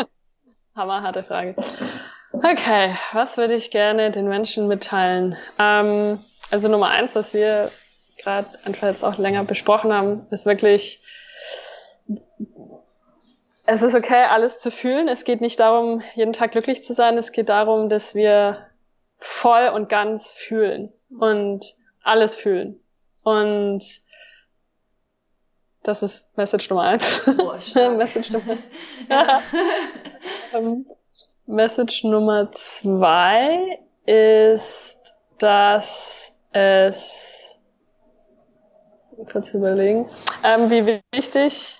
[0.74, 1.54] Hammerharte Frage.
[2.32, 5.36] Okay, was würde ich gerne den Menschen mitteilen?
[5.60, 6.18] Ähm,
[6.50, 7.70] also Nummer eins, was wir
[8.20, 11.04] gerade einfach jetzt auch länger besprochen haben, ist wirklich,
[13.64, 15.06] es ist okay, alles zu fühlen.
[15.06, 17.16] Es geht nicht darum, jeden Tag glücklich zu sein.
[17.16, 18.66] Es geht darum, dass wir
[19.18, 22.80] voll und ganz fühlen und alles fühlen.
[23.22, 24.07] Und
[25.88, 27.22] das ist Message Nummer eins.
[27.24, 27.58] Boah,
[27.96, 28.56] Message Nummer.
[29.10, 29.42] ja.
[30.54, 30.86] Ähm,
[31.46, 37.58] Message Nummer zwei ist, dass es
[39.30, 40.08] kurz überlegen,
[40.42, 41.76] ähm, wie wichtig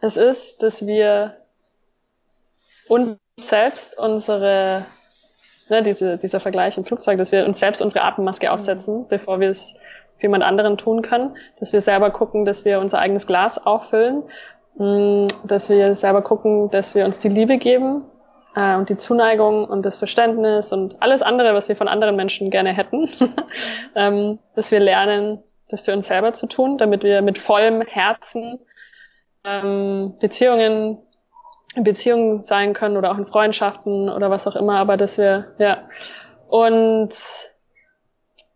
[0.00, 1.34] es ist, dass wir
[2.88, 4.84] uns selbst unsere,
[5.70, 9.08] ne, diese, dieser Vergleich im Flugzeug, dass wir uns selbst unsere Atemmaske aufsetzen, mhm.
[9.08, 9.76] bevor wir es
[10.16, 14.22] für jemand anderen tun können, dass wir selber gucken, dass wir unser eigenes Glas auffüllen
[14.76, 18.04] Mm, dass wir selber gucken, dass wir uns die Liebe geben
[18.56, 22.50] äh, und die Zuneigung und das Verständnis und alles andere, was wir von anderen Menschen
[22.50, 23.08] gerne hätten,
[23.94, 28.58] ähm, dass wir lernen, das für uns selber zu tun, damit wir mit vollem Herzen
[29.44, 30.98] ähm, Beziehungen
[31.76, 35.88] Beziehungen sein können oder auch in Freundschaften oder was auch immer, aber dass wir, ja.
[36.46, 37.12] Und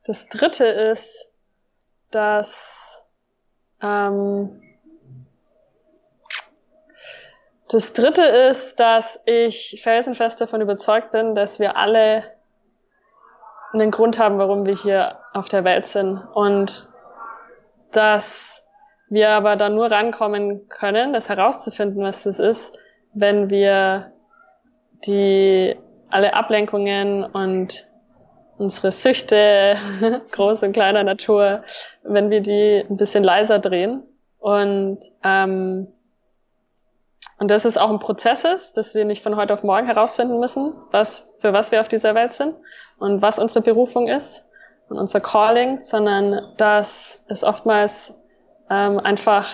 [0.04, 1.28] das dritte ist,
[2.11, 3.06] dass
[3.82, 4.62] ähm,
[7.68, 12.24] das dritte ist, dass ich felsenfest davon überzeugt bin, dass wir alle
[13.72, 16.16] einen Grund haben, warum wir hier auf der Welt sind.
[16.32, 16.88] Und
[17.92, 18.66] dass
[19.09, 22.78] wir aber da nur rankommen können, das herauszufinden, was das ist,
[23.12, 24.12] wenn wir
[25.06, 25.76] die
[26.11, 27.88] alle Ablenkungen und
[28.59, 29.76] unsere Süchte,
[30.32, 31.62] groß und kleiner Natur,
[32.02, 34.02] wenn wir die ein bisschen leiser drehen.
[34.38, 35.88] Und ähm,
[37.38, 40.40] und dass es auch ein Prozess ist, dass wir nicht von heute auf morgen herausfinden
[40.40, 42.54] müssen, was, für was wir auf dieser Welt sind
[42.98, 44.50] und was unsere Berufung ist
[44.88, 48.24] und unser Calling, sondern dass es oftmals
[48.70, 49.48] ähm, einfach,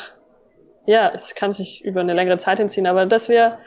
[0.87, 3.59] ja, es kann sich über eine längere Zeit hinziehen, aber dass wir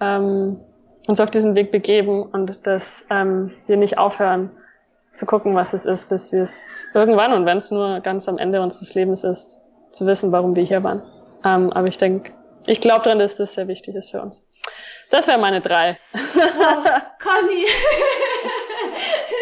[0.00, 0.60] ähm,
[1.08, 4.50] uns auf diesen Weg begeben und dass ähm, wir nicht aufhören
[5.16, 8.38] zu gucken, was es ist, bis wir es irgendwann und wenn es nur ganz am
[8.38, 11.02] Ende unseres Lebens ist, zu wissen, warum wir hier waren.
[11.44, 12.32] Ähm, aber ich denke,
[12.66, 14.46] ich glaube dran, dass das sehr wichtig ist für uns.
[15.10, 15.96] Das wären meine drei.
[16.14, 16.84] Oh,
[17.22, 17.64] Conny.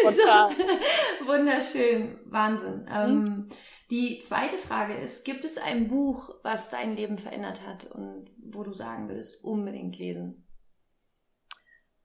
[0.15, 2.19] so, wunderschön.
[2.25, 2.83] Wahnsinn.
[2.83, 2.89] Mhm.
[2.91, 3.47] Ähm,
[3.89, 8.63] Die zweite Frage ist, gibt es ein Buch, was dein Leben verändert hat und wo
[8.63, 10.47] du sagen würdest, unbedingt lesen?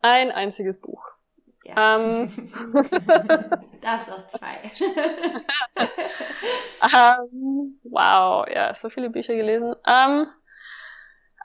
[0.00, 1.02] Ein einziges Buch.
[1.64, 1.96] Ja.
[1.96, 2.28] Ähm.
[3.80, 4.60] Darfst auch zwei.
[6.82, 9.74] um, wow, ja, so viele Bücher gelesen.
[9.86, 10.26] Um,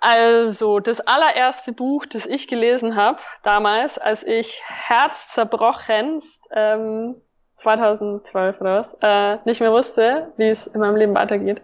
[0.01, 7.15] also, das allererste Buch, das ich gelesen habe, damals, als ich herzzerbrochenst, ähm,
[7.57, 11.61] 2012 oder was, äh, nicht mehr wusste, wie es in meinem Leben weitergeht,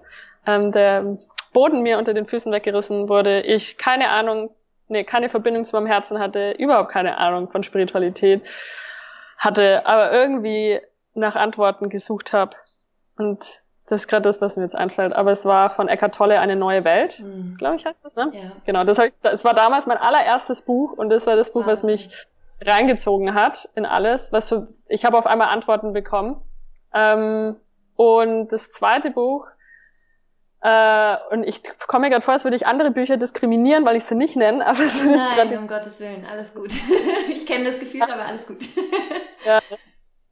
[0.47, 1.17] ähm, der
[1.53, 4.55] Boden mir unter den Füßen weggerissen wurde, ich keine Ahnung,
[4.91, 8.47] nee, keine Verbindung zu meinem Herzen hatte, überhaupt keine Ahnung von Spiritualität
[9.37, 10.79] hatte, aber irgendwie
[11.13, 12.55] nach Antworten gesucht habe.
[13.17, 15.13] Und das ist gerade das, was mir jetzt einfällt.
[15.13, 17.53] Aber es war von Eckhart Tolle eine neue Welt, mhm.
[17.57, 18.29] glaube ich, heißt das, ne?
[18.33, 18.51] Ja.
[18.65, 21.65] Genau, das, hab ich, das war damals mein allererstes Buch und das war das Buch,
[21.65, 22.27] was mich
[22.61, 24.31] reingezogen hat in alles.
[24.31, 26.41] Was für, ich habe auf einmal Antworten bekommen.
[26.93, 27.55] Ähm,
[27.95, 29.47] und das zweite Buch,
[30.63, 34.05] äh, und ich komme mir gerade vor, als würde ich andere Bücher diskriminieren, weil ich
[34.05, 34.65] sie nicht nenne.
[34.65, 36.71] Aber es Nein, um Gottes Willen, alles gut.
[37.33, 38.59] ich kenne das Gefühl, aber alles gut.
[39.45, 39.59] ja.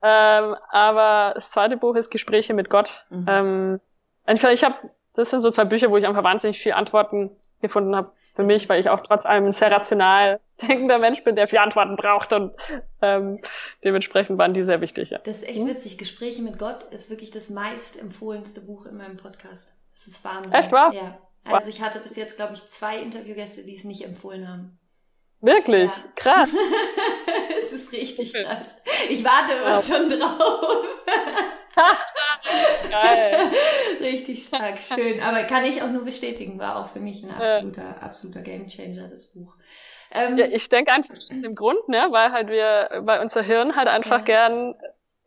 [0.02, 3.06] Ähm, aber das zweite Buch ist Gespräche mit Gott.
[3.10, 3.26] Mhm.
[3.28, 3.80] Ähm,
[4.28, 4.76] ich habe,
[5.16, 8.70] das sind so zwei Bücher, wo ich einfach wahnsinnig viele Antworten gefunden habe für mich,
[8.70, 12.34] weil ich auch trotz allem ein sehr rational denkender Mensch bin, der viele Antworten braucht
[12.34, 12.54] und
[13.02, 13.42] ähm,
[13.84, 15.10] dementsprechend waren die sehr wichtig.
[15.10, 15.18] Ja.
[15.20, 15.70] Das ist echt mhm.
[15.70, 15.98] witzig.
[15.98, 19.79] Gespräche mit Gott ist wirklich das meist empfohlenste Buch in meinem Podcast.
[20.00, 20.54] Das ist Wahnsinn.
[20.54, 20.94] Echt wahr?
[20.94, 21.20] Ja.
[21.44, 24.80] Also ich hatte bis jetzt, glaube ich, zwei Interviewgäste, die es nicht empfohlen haben.
[25.42, 25.92] Wirklich?
[25.92, 26.12] Ja.
[26.16, 26.54] Krass.
[27.62, 28.78] Es ist richtig krass.
[29.10, 29.80] Ich warte immer ja.
[29.80, 30.88] schon drauf.
[32.90, 33.52] Geil.
[34.00, 35.22] Richtig stark, schön.
[35.22, 37.98] Aber kann ich auch nur bestätigen, war auch für mich ein absoluter, ja.
[37.98, 39.56] absoluter Gamechanger, das Buch.
[40.12, 43.76] Ähm, ja, ich denke einfach aus dem Grund, ne, weil halt wir, weil unser Hirn
[43.76, 44.74] halt einfach gern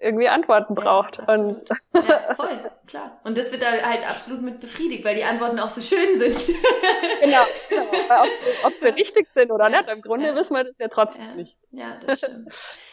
[0.02, 1.18] irgendwie Antworten braucht.
[1.18, 1.62] Ja, und
[1.94, 3.20] ja, voll, klar.
[3.24, 6.56] Und das wird da halt absolut mit befriedigt, weil die Antworten auch so schön sind.
[7.20, 8.22] genau, genau.
[8.22, 10.34] Ob, ob sie richtig sind oder nicht, im Grunde ja.
[10.34, 11.34] wissen wir das ja trotzdem ja.
[11.34, 11.56] nicht.
[11.70, 12.52] Ja, das stimmt.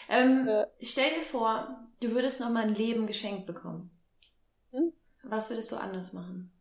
[0.09, 0.67] ähm, ja.
[0.81, 3.89] Stell dir vor, du würdest noch mal ein Leben geschenkt bekommen.
[4.71, 4.93] Hm?
[5.23, 6.51] Was würdest du anders machen?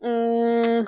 [0.00, 0.86] Mmh.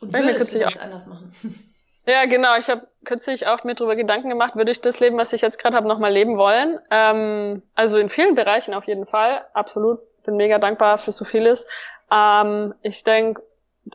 [0.00, 1.30] Und würdest du was anders machen?
[2.06, 2.56] Ja, genau.
[2.58, 5.58] Ich habe kürzlich auch mir darüber Gedanken gemacht, würde ich das Leben, was ich jetzt
[5.58, 6.78] gerade habe, nochmal leben wollen.
[6.90, 9.44] Ähm, also in vielen Bereichen auf jeden Fall.
[9.52, 10.00] Absolut.
[10.24, 11.66] Bin mega dankbar für so vieles.
[12.10, 13.42] Ähm, ich denke,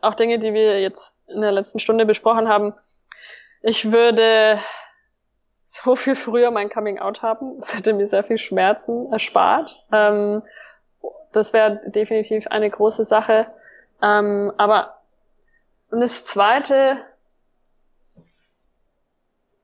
[0.02, 2.74] auch Dinge, die wir jetzt in der letzten Stunde besprochen haben,
[3.62, 4.60] ich würde
[5.64, 7.58] so viel früher mein Coming Out haben.
[7.58, 9.84] Das hätte mir sehr viel Schmerzen erspart.
[9.92, 10.44] Ähm,
[11.32, 13.48] das wäre definitiv eine große Sache.
[14.02, 14.96] Ähm, aber
[15.90, 16.98] und das Zweite,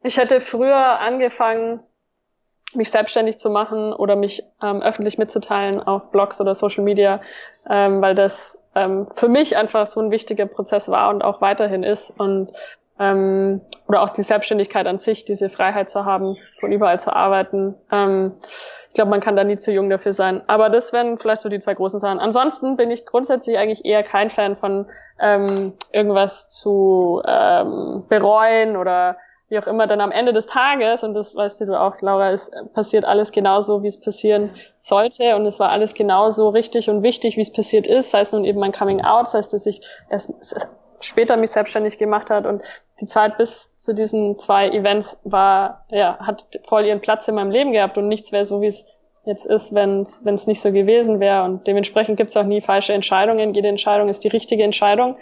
[0.03, 1.81] ich hätte früher angefangen,
[2.73, 7.21] mich selbstständig zu machen oder mich ähm, öffentlich mitzuteilen auf Blogs oder Social Media,
[7.69, 11.83] ähm, weil das ähm, für mich einfach so ein wichtiger Prozess war und auch weiterhin
[11.83, 12.53] ist und
[12.99, 17.75] ähm, oder auch die Selbstständigkeit an sich, diese Freiheit zu haben, von überall zu arbeiten.
[17.91, 18.33] Ähm,
[18.87, 20.41] ich glaube, man kann da nie zu jung dafür sein.
[20.47, 22.19] Aber das wären vielleicht so die zwei großen Sachen.
[22.19, 24.85] Ansonsten bin ich grundsätzlich eigentlich eher kein Fan von
[25.19, 29.17] ähm, irgendwas zu ähm, bereuen oder
[29.51, 32.51] wie auch immer, dann am Ende des Tages, und das weißt du auch, Laura, es
[32.73, 35.35] passiert alles genauso, wie es passieren sollte.
[35.35, 38.11] Und es war alles genauso richtig und wichtig, wie es passiert ist.
[38.11, 40.69] Sei es nun eben mein Coming Out, sei es, dass ich erst
[41.01, 42.61] später mich selbstständig gemacht hat und
[43.01, 47.51] die Zeit bis zu diesen zwei Events war, ja, hat voll ihren Platz in meinem
[47.51, 48.87] Leben gehabt und nichts wäre so, wie es
[49.25, 51.43] jetzt ist, wenn es nicht so gewesen wäre.
[51.43, 53.53] Und dementsprechend gibt es auch nie falsche Entscheidungen.
[53.53, 55.17] Jede Entscheidung ist die richtige Entscheidung.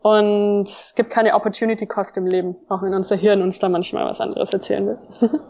[0.00, 4.06] Und es gibt keine Opportunity Cost im Leben, auch wenn unser Hirn uns da manchmal
[4.06, 4.98] was anderes erzählen will.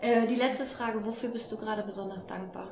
[0.00, 2.68] äh, die letzte Frage, wofür bist du gerade besonders dankbar?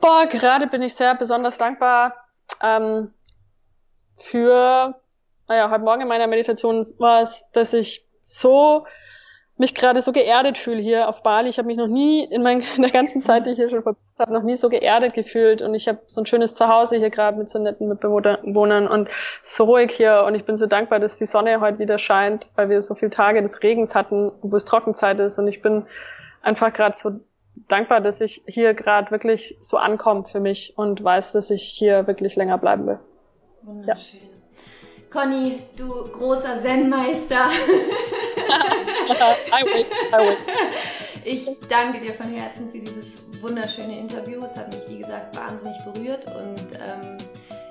[0.00, 2.14] Boah, gerade bin ich sehr besonders dankbar
[2.62, 3.14] ähm,
[4.16, 4.94] für,
[5.48, 8.86] naja, heute Morgen in meiner Meditation war es, dass ich so
[9.60, 11.50] mich gerade so geerdet fühle hier auf Bali.
[11.50, 13.82] Ich habe mich noch nie in, mein, in der ganzen Zeit, die ich hier schon
[13.82, 15.60] verbracht habe, noch nie so geerdet gefühlt.
[15.60, 19.10] Und ich habe so ein schönes Zuhause hier gerade mit so netten Mitbewohnern und
[19.42, 20.24] so ruhig hier.
[20.26, 23.10] Und ich bin so dankbar, dass die Sonne heute wieder scheint, weil wir so viele
[23.10, 25.38] Tage des Regens hatten, wo es Trockenzeit ist.
[25.38, 25.84] Und ich bin
[26.42, 27.20] einfach gerade so
[27.68, 32.06] dankbar, dass ich hier gerade wirklich so ankomme für mich und weiß, dass ich hier
[32.06, 32.98] wirklich länger bleiben will.
[33.62, 34.20] Wunderschön.
[34.20, 34.26] Ja.
[35.10, 37.44] Conny, du großer Zen-Meister.
[39.52, 40.38] I wish, I wish.
[41.24, 44.42] Ich danke dir von Herzen für dieses wunderschöne Interview.
[44.44, 47.18] Es hat mich, wie gesagt, wahnsinnig berührt und ähm,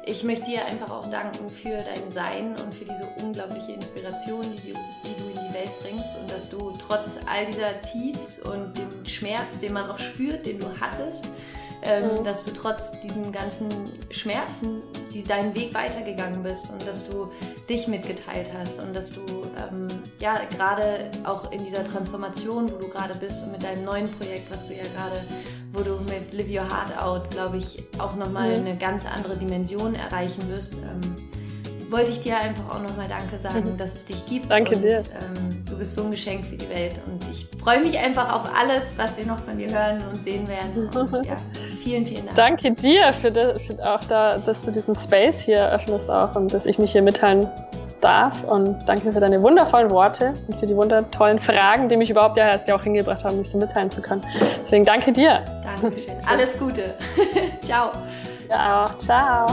[0.05, 4.73] ich möchte dir einfach auch danken für dein Sein und für diese unglaubliche Inspiration, die
[4.73, 8.77] du, die du in die Welt bringst und dass du trotz all dieser Tiefs und
[8.77, 11.27] dem Schmerz, den man auch spürt, den du hattest,
[11.83, 12.23] ähm, mhm.
[12.23, 13.69] dass du trotz diesen ganzen
[14.11, 14.81] Schmerzen
[15.13, 17.29] die, deinen Weg weitergegangen bist und dass du
[17.69, 19.87] dich mitgeteilt hast und dass du ähm,
[20.19, 24.51] ja gerade auch in dieser Transformation, wo du gerade bist und mit deinem neuen Projekt,
[24.51, 25.23] was du ja gerade,
[25.73, 28.67] wo du mit Live Your Heart Out, glaube ich, auch nochmal mhm.
[28.67, 30.73] eine ganz andere Dimension erreichen wirst.
[30.73, 31.29] Ähm,
[31.89, 33.77] wollte ich dir einfach auch nochmal Danke sagen, mhm.
[33.77, 34.51] dass es dich gibt.
[34.51, 34.97] Danke und, dir.
[34.97, 38.53] Ähm, du bist so ein Geschenk für die Welt und ich freue mich einfach auf
[38.53, 40.89] alles, was wir noch von dir hören und sehen werden.
[40.89, 41.37] Und, ja,
[41.89, 42.35] vielen, vielen Dank.
[42.35, 46.53] Danke dir für, de, für auch da, dass du diesen Space hier eröffnest auch und
[46.53, 47.49] dass ich mich hier mitteilen
[48.01, 52.37] darf und danke für deine wundervollen Worte und für die wundertollen Fragen, die mich überhaupt
[52.37, 54.21] ja erst ja auch hingebracht haben, mich so mitteilen zu können.
[54.61, 55.43] Deswegen danke dir.
[55.81, 56.15] Dankeschön.
[56.25, 56.93] Alles Gute.
[57.61, 57.91] ciao.
[58.49, 59.47] Ja, ciao.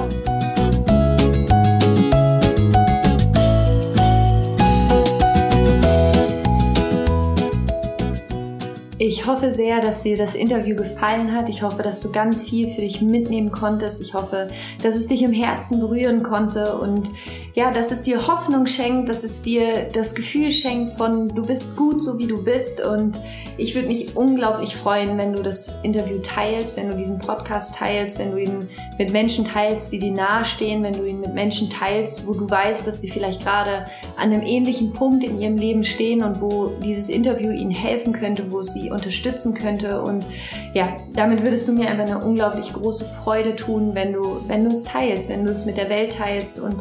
[8.98, 11.50] Ich hoffe sehr, dass dir das Interview gefallen hat.
[11.50, 14.00] Ich hoffe, dass du ganz viel für dich mitnehmen konntest.
[14.00, 14.48] Ich hoffe,
[14.82, 17.10] dass es dich im Herzen berühren konnte und
[17.56, 21.74] ja, dass es dir Hoffnung schenkt, dass es dir das Gefühl schenkt von du bist
[21.74, 23.18] gut so wie du bist und
[23.56, 28.18] ich würde mich unglaublich freuen, wenn du das Interview teilst, wenn du diesen Podcast teilst,
[28.18, 32.26] wenn du ihn mit Menschen teilst, die dir nahestehen, wenn du ihn mit Menschen teilst,
[32.26, 33.86] wo du weißt, dass sie vielleicht gerade
[34.18, 38.52] an einem ähnlichen Punkt in ihrem Leben stehen und wo dieses Interview ihnen helfen könnte,
[38.52, 40.02] wo es sie unterstützen könnte.
[40.02, 40.26] Und
[40.74, 44.72] ja, damit würdest du mir einfach eine unglaublich große Freude tun, wenn du, wenn du
[44.72, 46.76] es teilst, wenn du es mit der Welt teilst und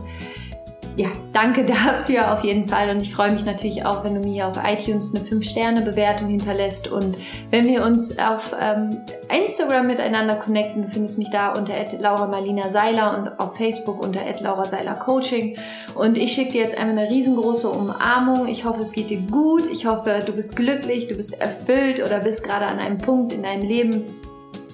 [0.96, 2.89] ja, danke dafür auf jeden Fall.
[2.89, 6.88] Und ich freue mich natürlich auch, wenn du mir auf iTunes eine 5-Sterne-Bewertung hinterlässt.
[6.88, 7.18] Und
[7.52, 8.98] wenn wir uns auf ähm,
[9.36, 14.22] Instagram miteinander connecten, du findest mich da unter Laura Marlina Seiler und auf Facebook unter
[14.41, 15.58] Laura Seiler Coaching
[15.96, 18.48] und ich schicke dir jetzt einmal eine riesengroße Umarmung.
[18.48, 22.20] Ich hoffe, es geht dir gut, ich hoffe, du bist glücklich, du bist erfüllt oder
[22.20, 24.04] bist gerade an einem Punkt in deinem Leben,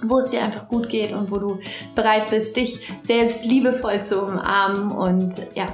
[0.04, 1.60] wo es dir einfach gut geht und wo du
[1.96, 4.92] bereit bist, dich selbst liebevoll zu umarmen.
[4.92, 5.68] Und ja,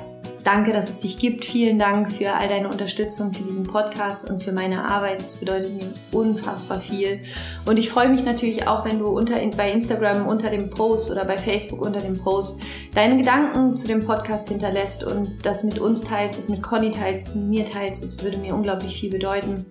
[0.48, 1.44] Danke, dass es dich gibt.
[1.44, 5.22] Vielen Dank für all deine Unterstützung für diesen Podcast und für meine Arbeit.
[5.22, 7.20] Das bedeutet mir unfassbar viel.
[7.66, 11.26] Und ich freue mich natürlich auch, wenn du unter, bei Instagram unter dem Post oder
[11.26, 12.62] bei Facebook unter dem Post
[12.96, 17.28] deine Gedanken zu dem Podcast hinterlässt und das mit uns teilst, das mit Conny teilst,
[17.28, 18.02] das mit mir teilst.
[18.02, 19.66] Das würde mir unglaublich viel bedeuten.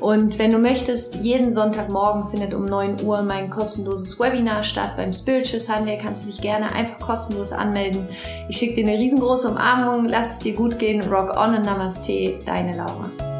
[0.00, 5.12] Und wenn du möchtest, jeden Sonntagmorgen findet um 9 Uhr mein kostenloses Webinar statt beim
[5.12, 5.98] Spiritual Sunday.
[6.02, 8.08] Kannst du dich gerne einfach kostenlos anmelden.
[8.48, 10.06] Ich schicke dir eine riesengroße Umarmung.
[10.22, 11.02] Lass es dir gut gehen.
[11.10, 13.31] Rock on und Namaste, deine Laura.